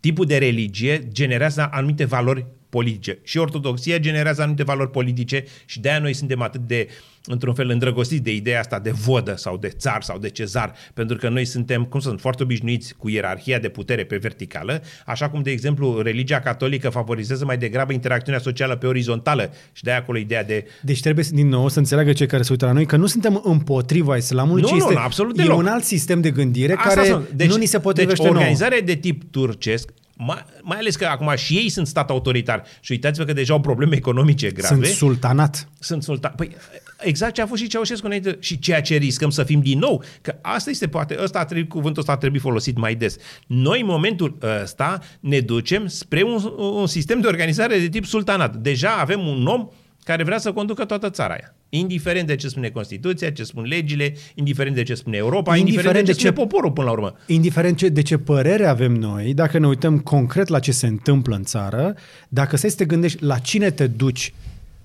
[0.00, 3.18] Tipul de religie generează anumite valori politice.
[3.22, 6.88] Și ortodoxia generează anumite valori politice și de-aia noi suntem atât de,
[7.24, 11.16] într-un fel, îndrăgostiți de ideea asta de vodă sau de țar sau de cezar, pentru
[11.16, 15.42] că noi suntem, cum sunt, foarte obișnuiți cu ierarhia de putere pe verticală, așa cum,
[15.42, 20.44] de exemplu, religia catolică favorizează mai degrabă interacțiunea socială pe orizontală și de-aia acolo ideea
[20.44, 20.64] de...
[20.82, 23.40] Deci trebuie, din nou, să înțeleagă cei care se uită la noi că nu suntem
[23.44, 25.58] împotriva islamului, Nu, ci nu, este nu, absolut e deloc.
[25.58, 27.28] un alt sistem de gândire Asta care sunt.
[27.30, 28.44] Deci, nu ni se potrivește deci, o nouă.
[28.44, 29.87] organizare de tip turcesc,
[30.20, 33.60] mai, mai ales că acum și ei sunt stat autoritar și uitați-vă că deja au
[33.60, 34.74] probleme economice grave.
[34.74, 35.68] Sunt sultanat.
[35.78, 36.32] sunt sultan.
[36.36, 36.56] Păi
[37.00, 40.02] exact ce a fost și Ceaușescu înainte și ceea ce riscăm să fim din nou,
[40.20, 43.16] că asta este poate, ăsta a trebuit, cuvântul ăsta a trebuit folosit mai des.
[43.46, 48.56] Noi în momentul ăsta ne ducem spre un, un sistem de organizare de tip sultanat.
[48.56, 49.68] Deja avem un om
[50.04, 51.54] care vrea să conducă toată țara aia.
[51.68, 56.06] Indiferent de ce spune Constituția, ce spun legile, indiferent de ce spune Europa, indiferent, indiferent
[56.06, 57.16] de ce spune poporul până la urmă.
[57.26, 61.34] Indiferent ce, de ce părere avem noi, dacă ne uităm concret la ce se întâmplă
[61.34, 61.94] în țară,
[62.28, 64.32] dacă să te gândești la cine te duci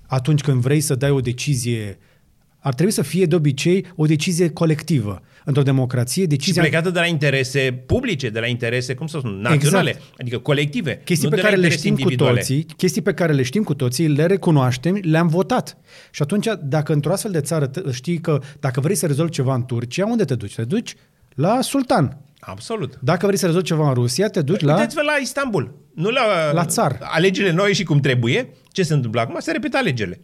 [0.06, 1.98] atunci când vrei să dai o decizie,
[2.66, 5.22] ar trebui să fie de obicei o decizie colectivă.
[5.44, 6.62] Într-o democrație, Și decizia...
[6.62, 10.20] plecată de la interese publice, de la interese, cum să spun, naționale, Exact.
[10.20, 11.00] adică colective.
[11.04, 12.38] Chestii nu pe de la care le interese știm cu individuale.
[12.38, 15.76] toții, chestii pe care le știm cu toții, le recunoaștem, le-am votat.
[16.10, 19.54] Și atunci, dacă într-o astfel de țară te- știi că dacă vrei să rezolvi ceva
[19.54, 20.54] în Turcia, unde te duci?
[20.54, 20.94] Te duci
[21.34, 22.18] la sultan.
[22.40, 22.98] Absolut.
[23.02, 24.72] Dacă vrei să rezolvi ceva în Rusia, te duci la...
[24.74, 25.78] Uitați-vă la Istanbul.
[25.94, 26.98] Nu la, La țar.
[27.02, 28.48] Alegerile noi și cum trebuie.
[28.72, 29.36] Ce se întâmplă acum?
[29.38, 30.20] Se repetă alegerile.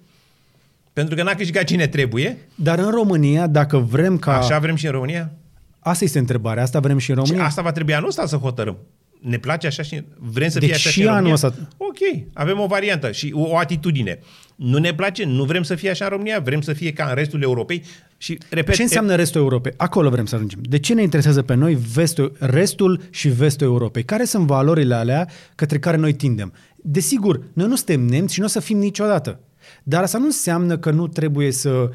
[0.92, 2.38] Pentru că n-a câștigat cine trebuie.
[2.54, 4.36] Dar în România, dacă vrem ca...
[4.38, 5.30] Așa vrem și în România.
[5.78, 7.46] Asta este întrebarea, asta vrem și în Și România.
[7.46, 8.76] asta va trebui anul ăsta să hotărâm.
[9.20, 11.34] Ne place așa și vrem să Deci fie așa și și în anul România?
[11.48, 11.68] ăsta.
[11.76, 14.18] Ok, avem o variantă și o, o atitudine.
[14.56, 17.14] Nu ne place, nu vrem să fie așa în România, vrem să fie ca în
[17.14, 17.82] restul Europei
[18.16, 19.72] și, repet, Ce înseamnă restul Europei?
[19.76, 20.58] Acolo vrem să ajungem.
[20.62, 24.02] De ce ne interesează pe noi vestul, restul și vestul Europei?
[24.04, 26.52] Care sunt valorile alea către care noi tindem?
[26.76, 29.40] Desigur, noi nu suntem nemți și nu o să fim niciodată.
[29.82, 31.90] Dar asta nu înseamnă că nu trebuie să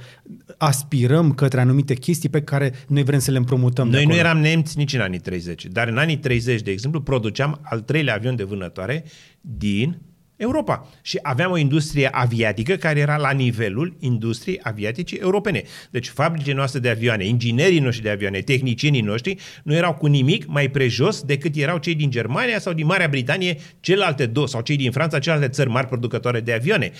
[0.57, 3.89] aspirăm către anumite chestii pe care noi vrem să le împrumutăm.
[3.89, 4.27] de Noi nu acolo.
[4.27, 8.13] eram nemți nici în anii 30, dar în anii 30, de exemplu, produceam al treilea
[8.13, 9.03] avion de vânătoare
[9.41, 9.97] din
[10.35, 10.89] Europa.
[11.01, 15.63] Și aveam o industrie aviatică care era la nivelul industriei aviatice europene.
[15.89, 20.45] Deci fabricile noastre de avioane, inginerii noștri de avioane, tehnicienii noștri nu erau cu nimic
[20.45, 24.75] mai prejos decât erau cei din Germania sau din Marea Britanie, celelalte două, sau cei
[24.75, 26.91] din Franța, celelalte țări mari producătoare de avioane.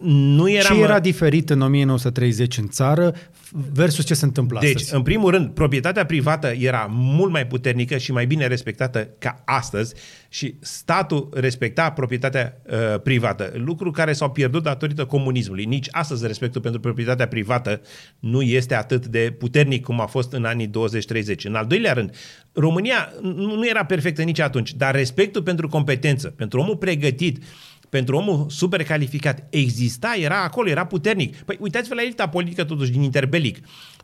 [0.00, 3.14] Nu eram, Ce era diferit în 1930 în țară
[3.72, 4.94] versus ce se întâmplă Deci, astăzi?
[4.94, 9.94] în primul rând, proprietatea privată era mult mai puternică și mai bine respectată ca astăzi
[10.28, 15.64] și statul respecta proprietatea uh, privată, lucru care s-au pierdut datorită comunismului.
[15.64, 17.80] Nici astăzi respectul pentru proprietatea privată
[18.18, 20.70] nu este atât de puternic cum a fost în anii 20-30.
[21.42, 22.14] În al doilea rând,
[22.52, 27.42] România nu nu era perfectă nici atunci, dar respectul pentru competență, pentru omul pregătit,
[27.88, 31.36] pentru omul super calificat exista, era acolo, era puternic.
[31.36, 33.58] Păi uitați-vă la elita politică totuși din interbelic.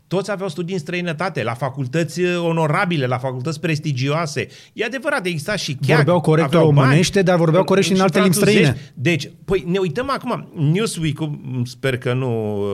[0.07, 4.47] Toți aveau studii în străinătate, la facultăți uh, onorabile, la facultăți prestigioase.
[4.73, 8.01] E adevărat, exista și chiar Vorbeau corect aveau bani, românește, dar vorbeau corect și în
[8.01, 8.67] alte limbi franțuzești.
[8.69, 8.93] străine.
[8.95, 11.19] Deci, păi ne uităm acum, Newsweek,
[11.65, 12.27] sper că nu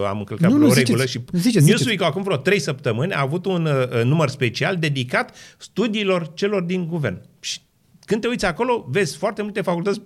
[0.09, 1.33] am încălcat Nu, vreo nu, regulă ziceți.
[1.33, 6.31] și Ziceți, Newsweek acum vreo trei săptămâni a avut un uh, număr special dedicat studiilor
[6.35, 7.21] celor din guvern.
[7.41, 7.59] Și
[8.05, 10.01] când te uiți acolo, vezi foarte multe facultăți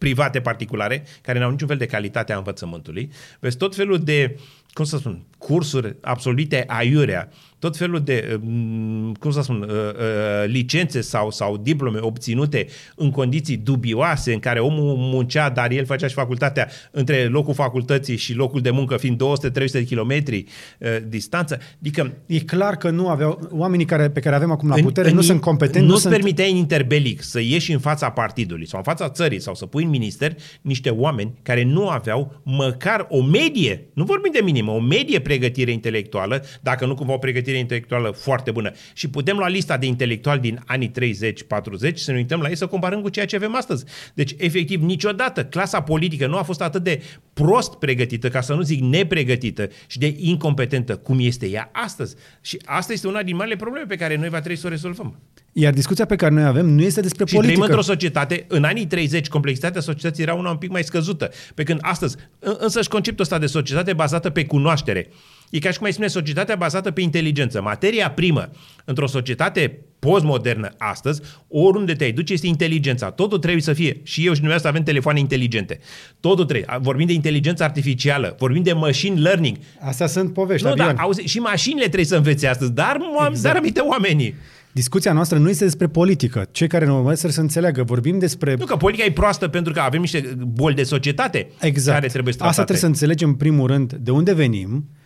[0.00, 3.10] private particulare, care n-au niciun fel de calitate a învățământului.
[3.40, 4.38] Vezi tot felul de,
[4.72, 7.28] cum să spun, cursuri absolvite aiurea,
[7.60, 13.10] tot felul de, um, cum să spun, uh, uh, licențe sau, sau diplome obținute în
[13.10, 18.34] condiții dubioase, în care omul muncea, dar el făcea și facultatea între locul facultății și
[18.34, 20.44] locul de muncă fiind 200-300 de kilometri
[20.78, 21.58] uh, distanță.
[21.80, 25.08] Adică E clar că nu aveau, oamenii care, pe care avem acum la în- putere
[25.08, 26.14] în- nu sunt competenți, Nu nu îți sunt...
[26.14, 29.82] permiteai în interbelic să ieși în fața partidului sau în fața țării sau să pui
[29.84, 34.80] în minister niște oameni care nu aveau măcar o medie, nu vorbim de minimă, o
[34.80, 38.70] medie pregătire intelectuală, dacă nu cumva o pregătire intelectuală foarte bună.
[38.92, 42.66] Și putem lua lista de intelectuali din anii 30-40 să ne uităm la ei să
[42.66, 43.84] comparăm cu ceea ce avem astăzi.
[44.14, 48.62] Deci, efectiv, niciodată clasa politică nu a fost atât de prost pregătită, ca să nu
[48.62, 52.14] zic nepregătită și de incompetentă cum este ea astăzi.
[52.40, 55.18] Și asta este una din marile probleme pe care noi va trebui să o rezolvăm.
[55.52, 57.66] Iar discuția pe care noi avem nu este despre Și trăim politică.
[57.66, 61.30] într-o societate, în anii 30, complexitatea societății era una un pic mai scăzută.
[61.54, 65.08] Pe când astăzi, în- însăși conceptul ăsta de societate bazată pe cunoaștere.
[65.50, 67.62] E ca și cum ai spune societatea bazată pe inteligență.
[67.62, 68.50] Materia primă
[68.84, 73.10] într-o societate postmodernă astăzi, oriunde te-ai duce, este inteligența.
[73.10, 74.00] Totul trebuie să fie.
[74.02, 75.78] Și eu și dumneavoastră avem telefoane inteligente.
[76.20, 76.78] Totul trebuie.
[76.80, 79.56] Vorbim de inteligență artificială, vorbim de machine learning.
[79.80, 80.94] Astea sunt povești, Nu, Adrian.
[80.94, 82.96] dar auzi, și mașinile trebuie să învețe astăzi, dar,
[83.28, 83.42] exact.
[83.42, 84.34] dar aminte oamenii.
[84.72, 86.48] Discuția noastră nu este despre politică.
[86.50, 87.82] Cei care ne urmăresc să înțeleagă.
[87.82, 88.54] Vorbim despre...
[88.58, 91.98] Nu, că politica e proastă pentru că avem niște boli de societate Exact.
[91.98, 94.99] care trebuie să Asta trebuie să înțelegem în primul rând de unde venim, cu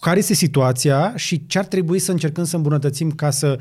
[0.00, 3.58] care este situația și ce ar trebui să încercăm să îmbunătățim ca să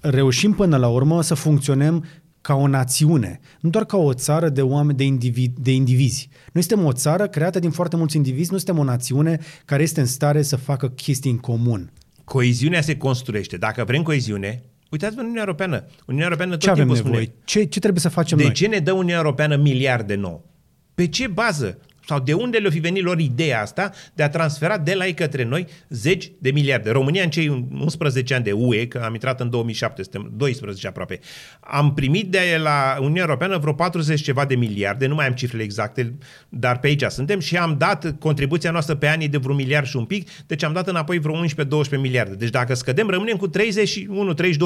[0.00, 2.04] reușim până la urmă să funcționăm
[2.40, 6.28] ca o națiune, nu doar ca o țară de oameni, de, individ, de indivizi.
[6.52, 10.00] Noi suntem o țară creată din foarte mulți indivizi, nu suntem o națiune care este
[10.00, 11.92] în stare să facă chestii în comun.
[12.24, 13.56] Coeziunea se construiește.
[13.56, 15.84] Dacă vrem coeziune, uitați-vă în Uniunea Europeană.
[16.06, 17.24] Uniunea Europeană tot Ce avem timpul nevoie?
[17.24, 18.52] spune, Ce, ce trebuie să facem de noi?
[18.52, 20.44] ce ne dă Uniunea Europeană miliarde nou?
[20.94, 21.78] Pe ce bază?
[22.10, 25.14] Sau de unde le-a fi venit lor ideea asta de a transfera de la ei
[25.14, 26.90] către noi zeci de miliarde?
[26.90, 31.18] România în cei 11 ani de UE, că am intrat în 2007, suntem 12 aproape,
[31.60, 35.62] am primit de la Uniunea Europeană vreo 40 ceva de miliarde, nu mai am cifrele
[35.62, 36.14] exacte,
[36.48, 39.96] dar pe aici suntem și am dat contribuția noastră pe ani de vreo miliard și
[39.96, 42.34] un pic, deci am dat înapoi vreo 11-12 miliarde.
[42.34, 43.52] Deci dacă scădem, rămânem cu 31-32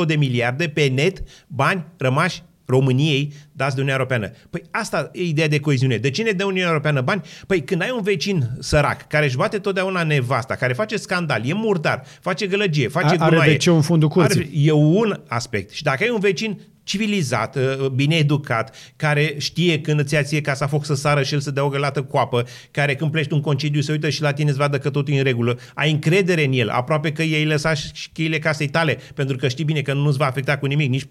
[0.06, 4.30] de miliarde pe net bani rămași României dați de Uniunea Europeană.
[4.50, 5.96] Păi asta e ideea de coeziune.
[5.96, 7.22] De cine dă Uniunea Europeană bani?
[7.46, 11.52] Păi când ai un vecin sărac care își bate totdeauna nevasta, care face scandal, e
[11.52, 13.50] murdar, face gălăgie, face Are gunoaie.
[13.50, 14.40] de ce în fundul curții.
[14.40, 15.70] Are, e un aspect.
[15.70, 20.40] Și dacă ai un vecin civilizat, uh, bine educat, care știe când îți ia ție
[20.40, 23.40] casa foc să sară și el să dea o gălată coapă, care când pleci un
[23.40, 26.44] concediu se uită și la tine să vadă că totul e în regulă, ai încredere
[26.44, 29.92] în el, aproape că ei lăsa și cheile casei tale, pentru că știi bine că
[29.92, 31.06] nu-ți va afecta cu nimic, nici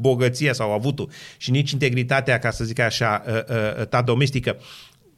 [0.00, 4.56] bogăția sau avutul și nici integritatea, ca să zic așa, uh, uh, ta domestică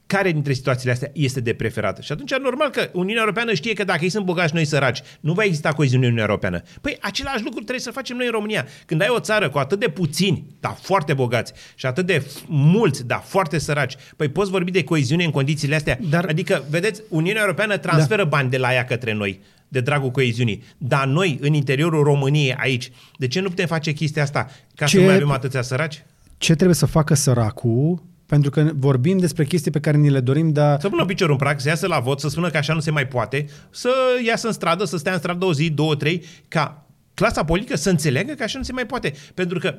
[0.07, 1.99] care dintre situațiile astea este de preferat?
[2.03, 5.33] Și atunci, normal că Uniunea Europeană știe că dacă ei sunt bogați, noi săraci, nu
[5.33, 6.63] va exista coeziune în Uniunea Europeană.
[6.81, 8.67] Păi, același lucru trebuie să facem noi în România.
[8.87, 13.07] Când ai o țară cu atât de puțini, dar foarte bogați, și atât de mulți,
[13.07, 15.99] dar foarte săraci, păi poți vorbi de coeziune în condițiile astea?
[16.11, 18.29] Dar- Adică, vedeți, Uniunea Europeană transferă da.
[18.29, 20.63] bani de la ea către noi de dragul coeziunii.
[20.79, 24.51] Dar noi, în interiorul României, aici, de ce nu putem face chestia asta?
[24.75, 26.03] Ca Ce- să mai avem atâția săraci?
[26.39, 28.03] Ce trebuie să facă săracul?
[28.27, 31.39] Pentru că vorbim despre chestii pe care ni le dorim, dar Să pună piciorul în
[31.39, 33.91] prag, să iasă la vot, să spună că așa nu se mai poate, să
[34.27, 37.91] iasă în stradă, să stea în stradă o zi, două, trei, ca clasa politică să
[37.91, 39.13] înțeleagă că așa nu se mai poate.
[39.35, 39.79] Pentru că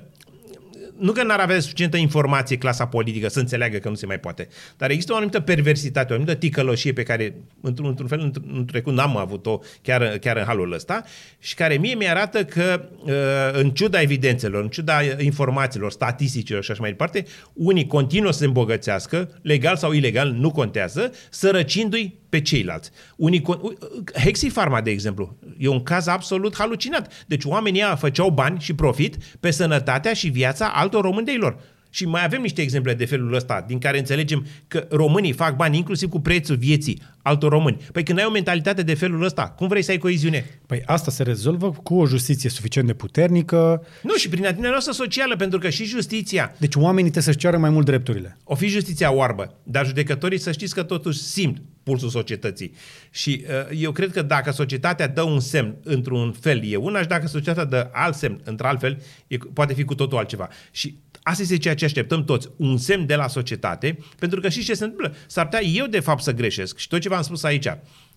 [0.97, 4.47] nu că n-ar avea suficientă informație clasa politică să înțeleagă că nu se mai poate,
[4.77, 8.65] dar există o anumită perversitate, o anumită ticăloșie pe care, într-un, într-un fel, într- în
[8.65, 11.03] trecut n-am avut-o chiar, chiar în halul ăsta
[11.39, 13.11] și care mie mi-arată că, uh,
[13.51, 18.45] în ciuda evidențelor, în ciuda informațiilor, statisticilor și așa mai departe, unii continuă să se
[18.45, 22.89] îmbogățească, legal sau ilegal, nu contează, sărăcindu-i pe ceilalți.
[23.15, 23.73] Unii, con- u-
[24.19, 27.25] Hexifarma, de exemplu, e un caz absolut halucinat.
[27.27, 31.37] Deci oamenii ăia făceau bani și profit pe sănătatea și viața altor români de ei
[31.37, 31.57] lor.
[31.95, 35.77] Și mai avem niște exemple de felul ăsta, din care înțelegem că românii fac bani
[35.77, 37.77] inclusiv cu prețul vieții altor români.
[37.91, 40.59] Păi când ai o mentalitate de felul ăsta, cum vrei să ai coeziune?
[40.65, 43.85] păi asta se rezolvă cu o justiție suficient de puternică.
[44.03, 47.57] Nu, și prin atitudinea noastră socială, pentru că și justiția, Deci oamenii trebuie să-și ceară
[47.57, 48.37] mai mult drepturile.
[48.43, 52.73] o fi justiția oarbă, dar judecătorii să știți că totuși simt pulsul societății.
[53.09, 57.07] Și uh, eu cred că dacă societatea dă un semn într-un fel e una și
[57.07, 60.49] dacă societatea dă alt semn într-altfel, e, poate fi cu totul altceva.
[60.71, 60.95] Și
[61.27, 64.73] asta este ceea ce așteptăm toți, un semn de la societate, pentru că și ce
[64.73, 65.15] se întâmplă?
[65.27, 67.67] S-ar putea eu de fapt să greșesc și tot ce v-am spus aici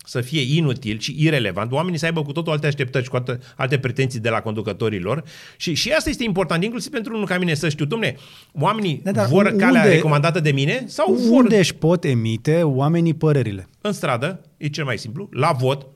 [0.04, 3.38] să fie inutil și irelevant, oamenii să aibă cu totul alte așteptări și cu alte,
[3.56, 5.22] alte pretenții de la conducătorii lor
[5.56, 8.16] și, și asta este important, inclusiv pentru unul ca mine să știu, domne,
[8.52, 12.62] oamenii Da, dar vor unde- calea recomandată de mine sau vor Unde își pot emite
[12.62, 13.68] oamenii părerile?
[13.80, 15.86] în stradă, e cel mai simplu, la vot.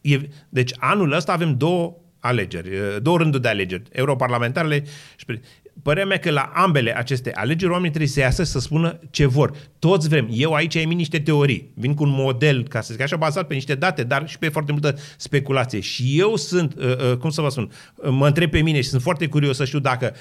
[0.00, 0.18] E,
[0.48, 4.84] deci anul ăsta avem două alegeri, e, două rânduri de alegeri, europarlamentarele
[5.16, 5.40] și pre-
[5.82, 9.52] Părerea mea că la ambele aceste alegeri oamenii trebuie să iasă să spună ce vor.
[9.78, 10.28] Toți vrem.
[10.32, 11.70] Eu aici emit niște teorii.
[11.74, 14.48] Vin cu un model, ca să zic așa, bazat pe niște date, dar și pe
[14.48, 15.80] foarte multă speculație.
[15.80, 18.88] Și eu sunt, uh, uh, cum să vă spun, uh, mă întreb pe mine și
[18.88, 20.14] sunt foarte curios să știu dacă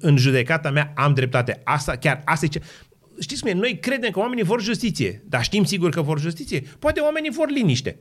[0.00, 1.60] în judecata mea am dreptate.
[1.64, 2.60] Asta, chiar, asta e ce...
[3.20, 3.54] Știți cum e?
[3.54, 6.62] Noi credem că oamenii vor justiție, dar știm sigur că vor justiție.
[6.78, 7.98] Poate oamenii vor liniște.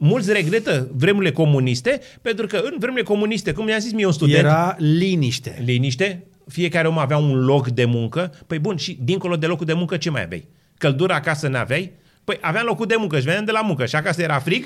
[0.00, 4.38] Mulți regretă vremurile comuniste, pentru că în vremurile comuniste, cum mi-a zis mie un student,
[4.38, 5.62] Era liniște.
[5.64, 9.72] liniște, fiecare om avea un loc de muncă, păi bun, și dincolo de locul de
[9.72, 10.46] muncă ce mai aveai?
[10.78, 11.92] Căldură acasă n-aveai?
[12.24, 14.64] Păi aveam locul de muncă și veneam de la muncă și acasă era frig,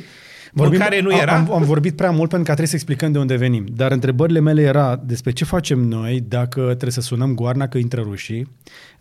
[0.55, 1.37] Vorbim, care nu era.
[1.37, 3.67] Am, am vorbit prea mult pentru că trebuie să explicăm de unde venim.
[3.77, 8.01] Dar întrebările mele era despre ce facem noi dacă trebuie să sunăm goarna că intră
[8.01, 8.49] rușii,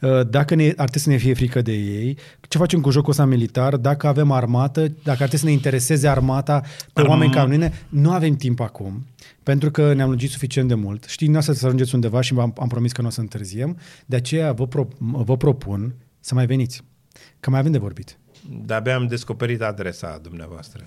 [0.01, 3.09] uh, dacă ne, ar trebui să ne fie frică de ei, ce facem cu jocul
[3.09, 7.31] ăsta militar, dacă avem armată, dacă ar trebui să ne intereseze armata pe Dar oameni
[7.31, 7.73] m- ca mine.
[7.89, 9.05] Nu avem timp acum,
[9.43, 11.03] pentru că ne-am lungit suficient de mult.
[11.07, 13.77] Știi, nu o să ajungeți undeva și am, am promis că nu o să întârziem.
[14.05, 16.81] De aceea vă, pro, vă propun să mai veniți,
[17.39, 18.17] că mai avem de vorbit.
[18.65, 20.83] De-abia am descoperit adresa dumneavoastră.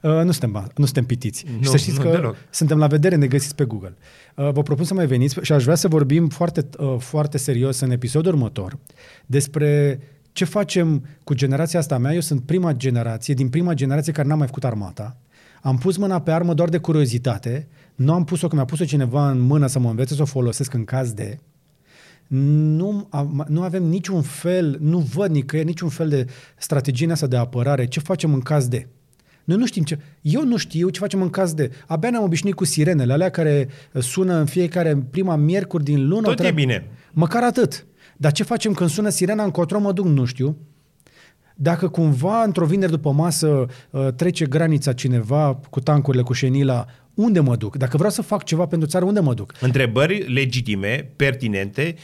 [0.00, 1.44] Uh, nu, suntem, nu suntem pitiți.
[1.56, 2.36] Nu, și să știți nu că deloc.
[2.50, 3.94] suntem la vedere, ne găsiți pe Google.
[4.34, 7.80] Uh, vă propun să mai veniți și aș vrea să vorbim foarte, uh, foarte serios
[7.80, 8.78] în episodul următor
[9.26, 10.00] despre
[10.32, 12.12] ce facem cu generația asta mea.
[12.14, 15.16] Eu sunt prima generație, din prima generație care n-am mai făcut armata.
[15.62, 17.68] Am pus mâna pe armă doar de curiozitate.
[17.94, 20.74] Nu am pus-o, că mi-a pus-o cineva în mână să mă învețe să o folosesc
[20.74, 21.38] în caz de...
[22.26, 27.26] Nu, am- nu avem niciun fel, nu văd nicăieri niciun fel de strategie în asta
[27.26, 27.86] de apărare.
[27.86, 28.88] Ce facem în caz de?
[29.44, 29.98] Noi nu știm ce...
[30.20, 31.70] Eu nu știu ce facem în caz de...
[31.86, 36.22] Abia ne-am obișnuit cu sirenele alea care sună în fiecare prima miercuri din lună.
[36.22, 36.90] Tot o e treabă- bine.
[37.12, 37.86] Măcar atât.
[38.16, 40.06] Dar ce facem când sună sirena încotro mă duc?
[40.06, 40.56] Nu știu.
[41.56, 47.40] Dacă cumva într-o vineri după masă uh, trece granița cineva cu tancurile, cu șenila, unde
[47.40, 47.76] mă duc?
[47.76, 49.54] Dacă vreau să fac ceva pentru țară, unde mă duc?
[49.60, 51.94] Întrebări legitime, pertinente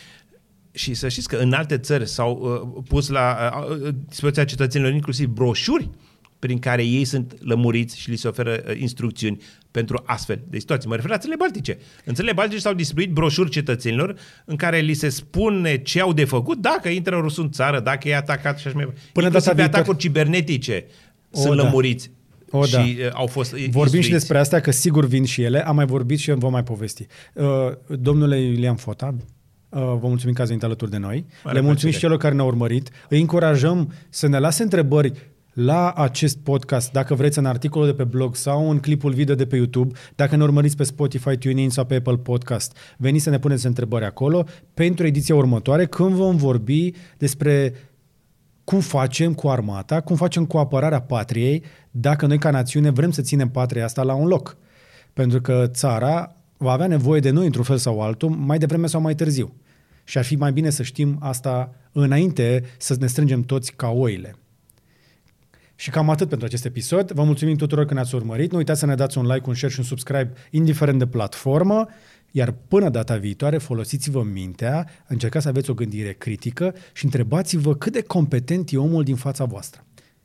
[0.72, 3.36] și să știți că în alte țări s-au uh, pus la
[3.70, 5.90] uh, uh, dispoziția cetățenilor inclusiv broșuri
[6.40, 10.88] prin care ei sunt lămuriți și li se oferă uh, instrucțiuni pentru astfel de situații.
[10.88, 11.78] Mă refer la țările baltice.
[12.04, 14.14] În țările baltice s-au distribuit broșuri cetățenilor
[14.44, 18.08] în care li se spune ce au de făcut dacă intră rusul în țară, dacă
[18.08, 19.08] e atacat și așa mai departe.
[19.12, 19.82] Până Inclusiv data pe viitoare.
[19.82, 20.86] atacuri cibernetice
[21.30, 21.62] O, sunt da.
[21.62, 22.10] lămuriți.
[22.50, 22.80] O, și da.
[22.80, 24.10] uh, au fost Vorbim și instruiți.
[24.10, 25.66] despre asta, că sigur vin și ele.
[25.66, 27.06] Am mai vorbit și vom mai povesti.
[27.34, 27.46] Uh,
[27.88, 29.14] domnule Iulian Fota,
[29.68, 31.24] uh, vă mulțumim că ați venit alături de noi.
[31.44, 31.92] Mare Le mulțumim plăcere.
[31.92, 32.88] și celor care ne-au urmărit.
[33.08, 35.12] Îi încurajăm să ne lase întrebări
[35.64, 39.46] la acest podcast, dacă vreți în articolul de pe blog sau în clipul video de
[39.46, 43.38] pe YouTube, dacă ne urmăriți pe Spotify, TuneIn sau pe Apple Podcast, veniți să ne
[43.38, 44.44] puneți întrebări acolo
[44.74, 47.74] pentru ediția următoare, când vom vorbi despre
[48.64, 53.22] cum facem cu armata, cum facem cu apărarea patriei, dacă noi ca națiune vrem să
[53.22, 54.56] ținem patria asta la un loc.
[55.12, 59.00] Pentru că țara va avea nevoie de noi într-un fel sau altul, mai devreme sau
[59.00, 59.52] mai târziu.
[60.04, 64.34] Și ar fi mai bine să știm asta înainte să ne strângem toți ca oile.
[65.80, 67.10] Și cam atât pentru acest episod.
[67.10, 68.50] Vă mulțumim tuturor că ne-ați urmărit.
[68.50, 71.86] Nu uitați să ne dați un like, un share și un subscribe, indiferent de platformă.
[72.30, 77.92] Iar până data viitoare, folosiți-vă mintea, încercați să aveți o gândire critică și întrebați-vă cât
[77.92, 79.84] de competent e omul din fața voastră.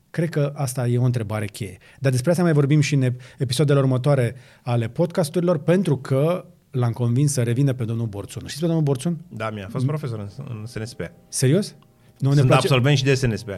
[0.09, 1.77] Cred că asta e o întrebare cheie.
[1.99, 6.91] Dar despre asta mai vorbim și în ep- episoadele următoare ale podcasturilor, pentru că l-am
[6.91, 8.41] convins să revină pe domnul Borțun.
[8.41, 9.17] Știți pe domnul Borțun?
[9.27, 11.11] Da, mi-a fost profesor în, în SNSP.
[11.27, 11.75] Serios?
[12.19, 13.49] Nu, Sunt absolvent și de SNSP.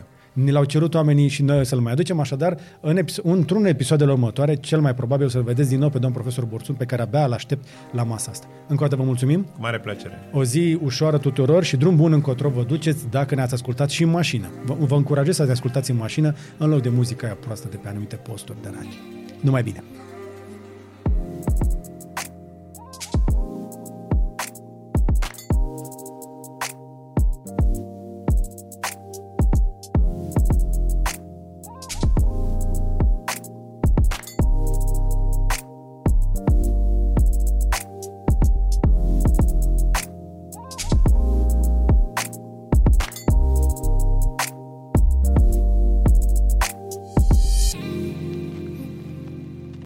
[0.43, 4.55] Ni l-au cerut oamenii și noi să-l mai aducem, așadar, în episo- într-un episoadele următoare,
[4.55, 7.25] cel mai probabil o să-l vedeți din nou pe domn profesor Borțun, pe care abia
[7.25, 8.47] îl aștept la masa asta.
[8.67, 10.29] Încă o dată vă mulțumim, Cu mare plăcere.
[10.33, 14.09] o zi ușoară tuturor și drum bun încotro vă duceți dacă ne-ați ascultat și în
[14.09, 14.47] mașină.
[14.65, 17.77] Vă, vă încurajez să ne ascultați în mașină în loc de muzica aia proastă de
[17.81, 18.97] pe anumite posturi de radio.
[19.41, 19.83] Numai bine!